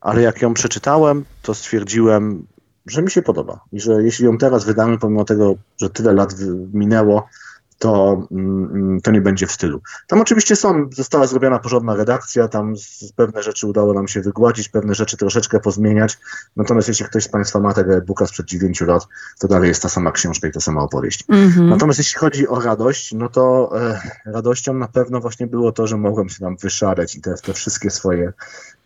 Ale 0.00 0.22
jak 0.22 0.42
ją 0.42 0.54
przeczytałem, 0.54 1.24
to 1.42 1.54
stwierdziłem, 1.54 2.46
że 2.86 3.02
mi 3.02 3.10
się 3.10 3.22
podoba 3.22 3.60
i 3.72 3.80
że 3.80 4.02
jeśli 4.02 4.24
ją 4.24 4.38
teraz 4.38 4.64
wydamy, 4.64 4.98
pomimo 4.98 5.24
tego, 5.24 5.54
że 5.80 5.90
tyle 5.90 6.12
lat 6.12 6.34
minęło, 6.72 7.28
to, 7.82 8.26
mm, 8.30 9.00
to 9.00 9.10
nie 9.10 9.20
będzie 9.20 9.46
w 9.46 9.52
stylu. 9.52 9.80
Tam 10.06 10.20
oczywiście 10.20 10.56
są, 10.56 10.90
została 10.92 11.26
zrobiona 11.26 11.58
porządna 11.58 11.96
redakcja, 11.96 12.48
tam 12.48 12.74
pewne 13.16 13.42
rzeczy 13.42 13.66
udało 13.66 13.94
nam 13.94 14.08
się 14.08 14.20
wygładzić, 14.20 14.68
pewne 14.68 14.94
rzeczy 14.94 15.16
troszeczkę 15.16 15.60
pozmieniać, 15.60 16.18
natomiast 16.56 16.88
jeśli 16.88 17.06
ktoś 17.06 17.24
z 17.24 17.28
Państwa 17.28 17.60
ma 17.60 17.74
tego 17.74 17.94
e-booka 17.94 18.26
sprzed 18.26 18.46
9 18.46 18.80
lat, 18.80 19.06
to 19.38 19.48
dalej 19.48 19.68
jest 19.68 19.82
ta 19.82 19.88
sama 19.88 20.12
książka 20.12 20.48
i 20.48 20.52
ta 20.52 20.60
sama 20.60 20.82
opowieść. 20.82 21.24
Mm-hmm. 21.24 21.68
Natomiast 21.68 21.98
jeśli 21.98 22.18
chodzi 22.18 22.48
o 22.48 22.60
radość, 22.60 23.12
no 23.12 23.28
to 23.28 23.72
e, 23.80 24.00
radością 24.26 24.74
na 24.74 24.88
pewno 24.88 25.20
właśnie 25.20 25.46
było 25.46 25.72
to, 25.72 25.86
że 25.86 25.96
mogłem 25.96 26.28
się 26.28 26.40
tam 26.40 26.56
wyszareć 26.56 27.16
i 27.16 27.20
te, 27.20 27.34
te 27.34 27.52
wszystkie 27.52 27.90
swoje 27.90 28.32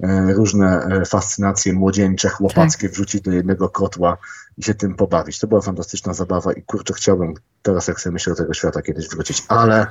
e, 0.00 0.32
różne 0.32 0.82
e, 0.82 1.04
fascynacje 1.04 1.72
młodzieńcze, 1.72 2.28
chłopackie 2.28 2.88
tak. 2.88 2.94
wrzucić 2.94 3.22
do 3.22 3.30
jednego 3.30 3.68
kotła 3.68 4.16
i 4.58 4.62
się 4.62 4.74
tym 4.74 4.94
pobawić. 4.94 5.38
To 5.38 5.46
była 5.46 5.60
fantastyczna 5.60 6.14
zabawa 6.14 6.52
i 6.52 6.62
kurczę, 6.62 6.94
chciałbym 6.94 7.34
teraz, 7.62 7.88
jak 7.88 8.00
sobie 8.00 8.12
myślę 8.12 8.32
do 8.32 8.36
tego 8.36 8.54
świata, 8.54 8.82
kiedyś 8.82 9.08
wrócić, 9.08 9.44
ale 9.48 9.86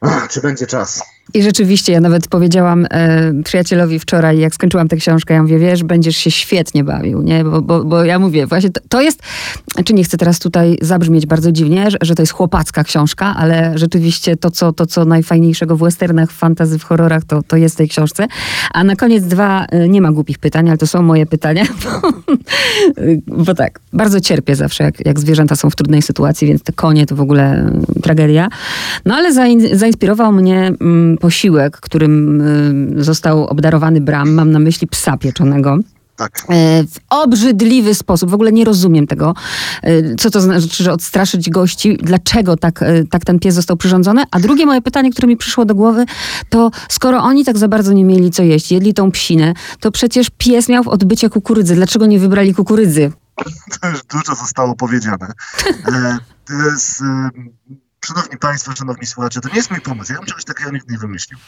ach, 0.00 0.28
czy 0.28 0.40
będzie 0.40 0.66
czas? 0.66 1.02
I 1.34 1.42
rzeczywiście, 1.42 1.92
ja 1.92 2.00
nawet 2.00 2.28
powiedziałam 2.28 2.86
e, 2.90 3.32
przyjacielowi 3.44 3.98
wczoraj, 3.98 4.38
jak 4.38 4.54
skończyłam 4.54 4.88
tę 4.88 4.96
książkę, 4.96 5.34
ja 5.34 5.42
mówię, 5.42 5.58
wiesz, 5.58 5.84
będziesz 5.84 6.16
się 6.16 6.30
świetnie 6.30 6.84
bawił, 6.84 7.22
nie? 7.22 7.44
Bo, 7.44 7.62
bo, 7.62 7.84
bo 7.84 8.04
ja 8.04 8.18
mówię, 8.18 8.46
właśnie 8.46 8.70
to, 8.70 8.80
to, 8.88 9.00
jest, 9.00 9.22
czy 9.84 9.94
nie 9.94 10.04
chcę 10.04 10.16
teraz 10.16 10.38
tutaj 10.38 10.78
zabrzmieć 10.82 11.26
bardzo 11.26 11.52
dziwnie, 11.52 11.90
że, 11.90 11.98
że, 12.02 12.14
to 12.14 12.22
jest 12.22 12.32
chłopacka 12.32 12.84
książka, 12.84 13.34
ale 13.36 13.72
rzeczywiście 13.78 14.36
to, 14.36 14.50
co, 14.50 14.72
to, 14.72 14.86
co 14.86 15.04
najfajniejszego 15.04 15.76
w 15.76 15.80
westernach, 15.80 16.32
w 16.32 16.36
fantazy, 16.36 16.78
w 16.78 16.84
horrorach, 16.84 17.24
to, 17.24 17.42
to 17.42 17.56
jest 17.56 17.74
w 17.74 17.78
tej 17.78 17.88
książce. 17.88 18.26
A 18.74 18.84
na 18.84 18.96
koniec 18.96 19.24
dwa, 19.24 19.64
e, 19.64 19.88
nie 19.88 20.00
ma 20.00 20.12
głupich 20.12 20.38
pytań, 20.38 20.68
ale 20.68 20.78
to 20.78 20.86
są 20.86 21.02
moje 21.02 21.26
pytania, 21.26 21.64
bo, 21.84 22.12
bo 23.26 23.54
tak, 23.54 23.80
bardzo 23.92 24.20
cierpię 24.20 24.56
zawsze, 24.56 24.84
jak, 24.84 25.06
jak 25.06 25.20
zwierzęta 25.20 25.56
są 25.56 25.70
w 25.70 25.76
trudnej 25.76 26.02
sytuacji, 26.02 26.48
więc 26.48 26.62
te 26.62 26.72
konie 26.72 27.06
to 27.06 27.16
w 27.16 27.20
ogóle 27.20 27.70
tragedia. 28.02 28.48
No 29.04 29.14
ale 29.14 29.32
zain, 29.32 29.78
zainspirował 29.78 30.32
mnie... 30.32 30.72
Mm, 30.80 31.13
posiłek, 31.18 31.76
którym 31.76 32.40
y, 32.98 33.04
został 33.04 33.46
obdarowany 33.46 34.00
Bram, 34.00 34.32
mam 34.32 34.50
na 34.50 34.58
myśli 34.58 34.86
psa 34.86 35.16
pieczonego. 35.16 35.78
Tak. 36.16 36.42
E, 36.48 36.84
w 36.84 36.98
obrzydliwy 37.10 37.94
sposób. 37.94 38.30
W 38.30 38.34
ogóle 38.34 38.52
nie 38.52 38.64
rozumiem 38.64 39.06
tego, 39.06 39.34
e, 39.82 40.14
co 40.14 40.30
to 40.30 40.40
znaczy, 40.40 40.84
że 40.84 40.92
odstraszyć 40.92 41.50
gości, 41.50 41.98
dlaczego 42.02 42.56
tak, 42.56 42.82
e, 42.82 43.04
tak 43.04 43.24
ten 43.24 43.38
pies 43.38 43.54
został 43.54 43.76
przyrządzony. 43.76 44.22
A 44.30 44.40
drugie 44.40 44.66
moje 44.66 44.82
pytanie, 44.82 45.10
które 45.10 45.28
mi 45.28 45.36
przyszło 45.36 45.64
do 45.64 45.74
głowy, 45.74 46.04
to 46.48 46.70
skoro 46.88 47.18
oni 47.18 47.44
tak 47.44 47.58
za 47.58 47.68
bardzo 47.68 47.92
nie 47.92 48.04
mieli 48.04 48.30
co 48.30 48.42
jeść, 48.42 48.72
jedli 48.72 48.94
tą 48.94 49.10
psinę, 49.10 49.54
to 49.80 49.90
przecież 49.90 50.30
pies 50.38 50.68
miał 50.68 50.84
w 50.84 50.88
odbycie 50.88 51.30
kukurydzy. 51.30 51.74
Dlaczego 51.74 52.06
nie 52.06 52.18
wybrali 52.18 52.54
kukurydzy? 52.54 53.12
To 53.80 53.88
już 53.88 54.02
dużo 54.04 54.34
zostało 54.34 54.76
powiedziane. 54.76 55.26
To 56.44 56.52
jest, 56.52 57.02
Szanowni 58.04 58.38
Państwo, 58.38 58.72
Szanowni 58.72 59.06
Słuchacze, 59.06 59.40
to 59.40 59.48
nie 59.48 59.54
jest 59.56 59.70
mój 59.70 59.80
pomysł. 59.80 60.12
Ja 60.12 60.18
bym 60.18 60.26
czegoś 60.26 60.44
takiego 60.44 60.70
nigdy 60.70 60.92
nie 60.92 60.98
wymyślił. 60.98 61.38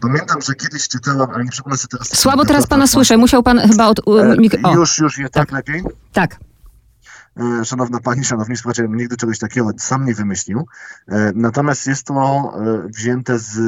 Pamiętam, 0.00 0.42
że 0.42 0.54
kiedyś 0.54 0.88
czytałam, 0.88 1.30
ale 1.30 1.44
nie 1.44 1.50
przypomnę 1.50 1.76
sobie 1.78 1.88
teraz... 1.90 2.20
Słabo 2.20 2.44
teraz 2.44 2.66
pana 2.66 2.86
słyszę. 2.86 3.16
Musiał 3.16 3.42
pan 3.42 3.58
chyba 3.58 3.86
od... 3.86 3.98
E, 3.98 4.72
Już, 4.74 4.98
już 4.98 5.18
jest 5.18 5.34
tak 5.34 5.52
lepiej? 5.52 5.84
tak. 6.12 6.36
E, 7.60 7.64
Szanowna 7.64 8.00
Pani, 8.00 8.24
Szanowni 8.24 8.56
Słuchacze, 8.56 8.82
ja 8.82 8.88
bym 8.88 8.96
nigdy 8.96 9.16
czegoś 9.16 9.38
takiego 9.38 9.70
sam 9.78 10.04
nie 10.04 10.14
wymyślił. 10.14 10.66
E, 11.08 11.32
Natomiast 11.34 11.86
jest 11.86 12.06
to 12.06 12.52
wzięte 12.96 13.38
z 13.38 13.58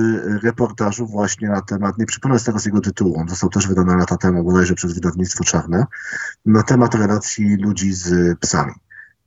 reportażu 0.45 1.07
właśnie 1.07 1.49
na 1.49 1.61
temat, 1.63 1.99
nie 1.99 2.07
przypomnę 2.07 2.39
z 2.39 2.45
tego 2.45 2.59
z 2.59 2.65
jego 2.67 2.81
tytułu, 2.81 3.19
on 3.21 3.29
został 3.29 3.51
też 3.51 3.67
wydany 3.69 3.97
lata 3.97 4.17
temu, 4.17 4.45
bodajże 4.45 4.75
przez 4.75 4.95
wydawnictwo 4.95 5.45
Czarne, 5.45 5.87
na 6.47 6.63
temat 6.63 6.95
relacji 6.95 7.57
ludzi 7.57 7.93
z 7.93 8.39
psami. 8.39 8.73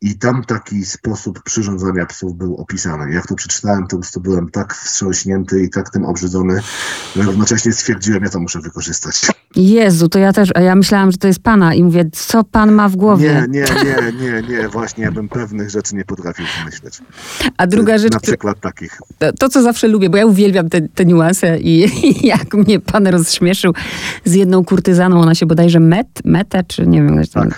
I 0.02 0.18
tam 0.18 0.44
taki 0.44 0.86
sposób 0.86 1.44
przyrządzania 1.44 2.06
psów 2.06 2.38
był 2.38 2.56
opisany. 2.56 3.14
Jak 3.14 3.28
to 3.28 3.36
przeczytałem, 3.36 3.88
to 3.88 3.98
prostu 3.98 4.22
byłem 4.22 4.50
tak 4.50 4.74
wstrząśnięty 4.74 5.64
i 5.64 5.70
tak 5.70 5.90
tym 5.90 6.06
obrzydzony, 6.06 6.60
że 7.16 7.24
równocześnie 7.24 7.74
stwierdziłem, 7.74 8.24
ja 8.24 8.30
to 8.30 8.40
muszę 8.40 8.60
wykorzystać. 8.60 9.22
Jezu, 9.56 10.10
to 10.10 10.20
ja 10.20 10.34
też, 10.34 10.50
a 10.56 10.62
ja 10.62 10.76
myślałam, 10.76 11.12
że 11.12 11.18
to 11.18 11.28
jest 11.28 11.40
pana 11.40 11.74
i 11.74 11.84
mówię, 11.84 12.06
co 12.12 12.44
pan 12.44 12.72
ma 12.72 12.90
w 12.90 12.96
głowie? 12.96 13.48
Nie, 13.50 13.62
nie, 13.62 13.66
nie, 13.84 14.12
nie, 14.22 14.48
nie, 14.50 14.70
właśnie 14.70 15.04
ja 15.04 15.12
bym 15.12 15.30
pewnych 15.30 15.70
rzeczy 15.70 15.96
nie 15.96 16.06
potrafił 16.06 16.46
wymyśleć. 16.60 17.02
A 17.58 17.68
druga 17.68 17.98
rzecz, 17.98 18.14
Na 18.14 18.20
przykład 18.20 18.60
takich. 18.60 19.02
to, 19.20 19.34
to, 19.34 19.50
co 19.50 19.64
zawsze 19.64 19.88
lubię, 19.88 20.10
bo 20.10 20.18
ja 20.18 20.26
uwielbiam 20.26 20.70
te, 20.70 20.82
te 20.82 21.06
niuanse 21.06 21.60
i, 21.60 21.86
i 22.08 22.28
jak 22.34 22.54
mnie 22.54 22.80
pan 22.80 23.08
rozśmieszył 23.08 23.74
z 24.26 24.34
jedną 24.34 24.66
kurtyzaną, 24.66 25.22
ona 25.22 25.36
się 25.36 25.46
bodajże 25.46 25.80
Met, 25.80 26.08
Metę, 26.26 26.64
czy 26.64 26.88
nie 26.88 27.04
wiem, 27.04 27.16
jak 27.16 27.28
tam. 27.28 27.50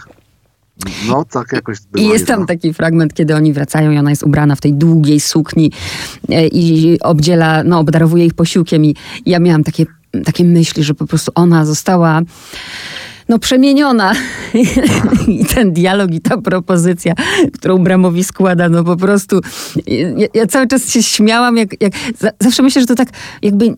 No 1.08 1.26
tak 1.26 1.52
jakoś 1.52 1.78
było. 1.91 2.06
I 2.06 2.10
jest 2.10 2.28
tam 2.28 2.46
taki 2.46 2.74
fragment, 2.74 3.13
kiedy 3.13 3.36
oni 3.36 3.54
wracają 3.54 3.91
i 3.91 3.98
ona 3.98 4.10
jest 4.10 4.24
ubrana 4.24 4.56
w 4.56 4.62
tej 4.62 4.74
długiej 4.74 5.20
sukni 5.20 5.72
e, 6.30 6.48
i 6.48 6.98
obdziela, 7.02 7.63
no 7.63 7.80
obdarowuje 7.80 8.26
ich 8.26 8.34
posiłkiem 8.34 8.86
i 8.86 8.96
ja 9.26 9.39
miałam 9.39 9.63
takie, 9.63 9.86
takie 10.26 10.44
myśli, 10.44 10.84
że 10.84 10.94
po 10.94 11.08
prostu 11.08 11.32
ona 11.36 11.65
została 11.65 12.22
no 13.30 13.39
przemieniona 13.39 14.13
i 15.28 15.46
ten 15.46 15.74
dialog 15.74 16.12
i 16.12 16.22
ta 16.22 16.38
propozycja, 16.38 17.13
którą 17.54 17.78
Bramowi 17.78 18.24
składa, 18.24 18.70
no 18.70 18.84
po 18.84 18.98
prostu 18.98 19.41
ja, 19.88 20.28
ja 20.34 20.48
cały 20.48 20.67
czas 20.67 20.89
się 20.89 21.04
śmiałam, 21.04 21.58
jak, 21.58 21.82
jak 21.82 21.94
za- 22.20 22.32
zawsze 22.39 22.63
myślę, 22.63 22.82
że 22.82 22.88
to 22.88 22.96
tak 22.96 23.10
jakby 23.41 23.76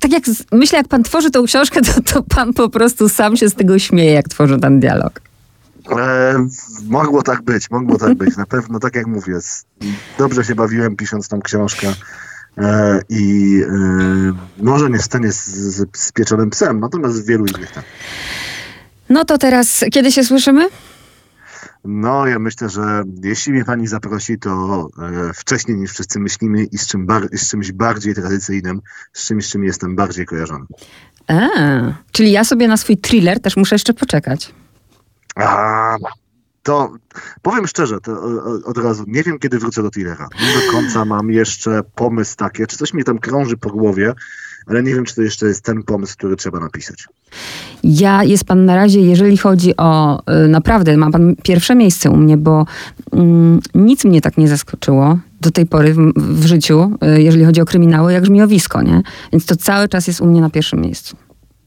tak 0.00 0.12
jak 0.12 0.22
myślę, 0.52 0.78
jak 0.78 0.88
pan 0.88 1.02
tworzy 1.02 1.30
tą 1.30 1.44
książkę, 1.44 1.80
to, 1.82 2.02
to 2.12 2.22
pan 2.22 2.52
po 2.52 2.68
prostu 2.68 3.08
sam 3.08 3.36
się 3.36 3.48
z 3.48 3.54
tego 3.54 3.78
śmieje, 3.78 4.12
jak 4.12 4.28
tworzy 4.28 4.58
ten 4.58 4.80
dialog. 4.80 5.20
E, 5.90 6.46
mogło 6.88 7.22
tak 7.22 7.42
być, 7.42 7.70
mogło 7.70 7.98
tak 7.98 8.14
być. 8.14 8.36
Na 8.36 8.46
pewno, 8.46 8.78
tak 8.78 8.94
jak 8.94 9.06
mówię, 9.06 9.38
dobrze 10.18 10.44
się 10.44 10.54
bawiłem 10.54 10.96
pisząc 10.96 11.28
tą 11.28 11.40
książkę. 11.40 11.94
E, 12.58 13.00
I 13.08 13.54
e, 13.62 14.62
może 14.62 14.90
nie 14.90 14.98
w 14.98 15.02
stanie 15.02 15.32
z, 15.32 15.46
z, 15.46 15.86
z 15.96 16.12
pieczonym 16.12 16.50
psem, 16.50 16.80
natomiast 16.80 17.22
w 17.22 17.26
wielu 17.26 17.46
innych 17.46 17.72
tak. 17.72 17.84
No 19.08 19.24
to 19.24 19.38
teraz, 19.38 19.84
kiedy 19.92 20.12
się 20.12 20.24
słyszymy? 20.24 20.68
No, 21.84 22.26
ja 22.26 22.38
myślę, 22.38 22.68
że 22.68 23.02
jeśli 23.22 23.52
mnie 23.52 23.64
pani 23.64 23.86
zaprosi, 23.86 24.38
to 24.38 24.88
e, 24.98 25.32
wcześniej 25.34 25.76
niż 25.76 25.92
wszyscy 25.92 26.20
myślimy 26.20 26.64
i 26.64 26.78
z, 26.78 26.86
czym 26.86 27.06
bar- 27.06 27.28
z 27.32 27.50
czymś 27.50 27.72
bardziej 27.72 28.14
tradycyjnym, 28.14 28.80
z 29.12 29.26
czymś, 29.26 29.46
z 29.46 29.50
czym 29.50 29.64
jestem 29.64 29.96
bardziej 29.96 30.26
kojarzony. 30.26 30.64
A, 31.28 31.48
czyli 32.12 32.32
ja 32.32 32.44
sobie 32.44 32.68
na 32.68 32.76
swój 32.76 32.96
thriller 32.96 33.40
też 33.40 33.56
muszę 33.56 33.74
jeszcze 33.74 33.94
poczekać. 33.94 34.54
A, 35.34 35.96
to 36.62 36.92
powiem 37.42 37.66
szczerze, 37.66 38.00
to 38.00 38.22
od 38.64 38.78
razu, 38.78 39.04
nie 39.06 39.22
wiem 39.22 39.38
kiedy 39.38 39.58
wrócę 39.58 39.82
do 39.82 39.90
Tillera. 39.90 40.28
Nie 40.40 40.66
do 40.66 40.72
końca 40.72 41.04
mam 41.04 41.30
jeszcze 41.30 41.80
pomysł 41.94 42.36
taki, 42.36 42.66
czy 42.66 42.76
coś 42.76 42.94
mi 42.94 43.04
tam 43.04 43.18
krąży 43.18 43.56
po 43.56 43.70
głowie, 43.70 44.12
ale 44.66 44.82
nie 44.82 44.94
wiem, 44.94 45.04
czy 45.04 45.14
to 45.14 45.22
jeszcze 45.22 45.46
jest 45.46 45.64
ten 45.64 45.82
pomysł, 45.82 46.16
który 46.16 46.36
trzeba 46.36 46.60
napisać. 46.60 47.08
Ja, 47.82 48.24
jest 48.24 48.44
pan 48.44 48.64
na 48.64 48.76
razie, 48.76 49.00
jeżeli 49.00 49.36
chodzi 49.36 49.76
o, 49.76 50.22
y, 50.44 50.48
naprawdę, 50.48 50.96
ma 50.96 51.10
pan 51.10 51.36
pierwsze 51.42 51.74
miejsce 51.74 52.10
u 52.10 52.16
mnie, 52.16 52.36
bo 52.36 52.66
mm, 53.12 53.60
nic 53.74 54.04
mnie 54.04 54.20
tak 54.20 54.38
nie 54.38 54.48
zaskoczyło 54.48 55.18
do 55.40 55.50
tej 55.50 55.66
pory 55.66 55.94
w, 55.94 56.12
w 56.16 56.46
życiu, 56.46 56.92
y, 57.16 57.22
jeżeli 57.22 57.44
chodzi 57.44 57.60
o 57.60 57.64
kryminały, 57.64 58.12
jak 58.12 58.26
żmiowisko, 58.26 58.82
nie? 58.82 59.02
Więc 59.32 59.46
to 59.46 59.56
cały 59.56 59.88
czas 59.88 60.06
jest 60.06 60.20
u 60.20 60.26
mnie 60.26 60.40
na 60.40 60.50
pierwszym 60.50 60.80
miejscu. 60.80 61.16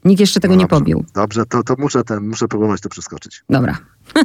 Nikt 0.05 0.19
jeszcze 0.19 0.39
tego 0.39 0.53
No 0.55 0.61
nie 0.61 0.67
pobił. 0.67 1.05
Dobrze, 1.13 1.45
to, 1.45 1.63
to 1.63 1.75
muszę 1.77 2.03
ten, 2.03 2.27
muszę 2.27 2.47
próbować 2.47 2.81
to 2.81 2.89
przeskoczyć. 2.89 3.43
Dobra. 3.49 3.77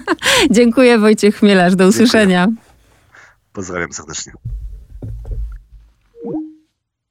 Dziękuję 0.50 0.98
Wojciech 0.98 1.36
Chmielarz, 1.36 1.76
do 1.76 1.88
usłyszenia. 1.88 2.48
Pozdrawiam 3.52 3.92
serdecznie. 3.92 4.32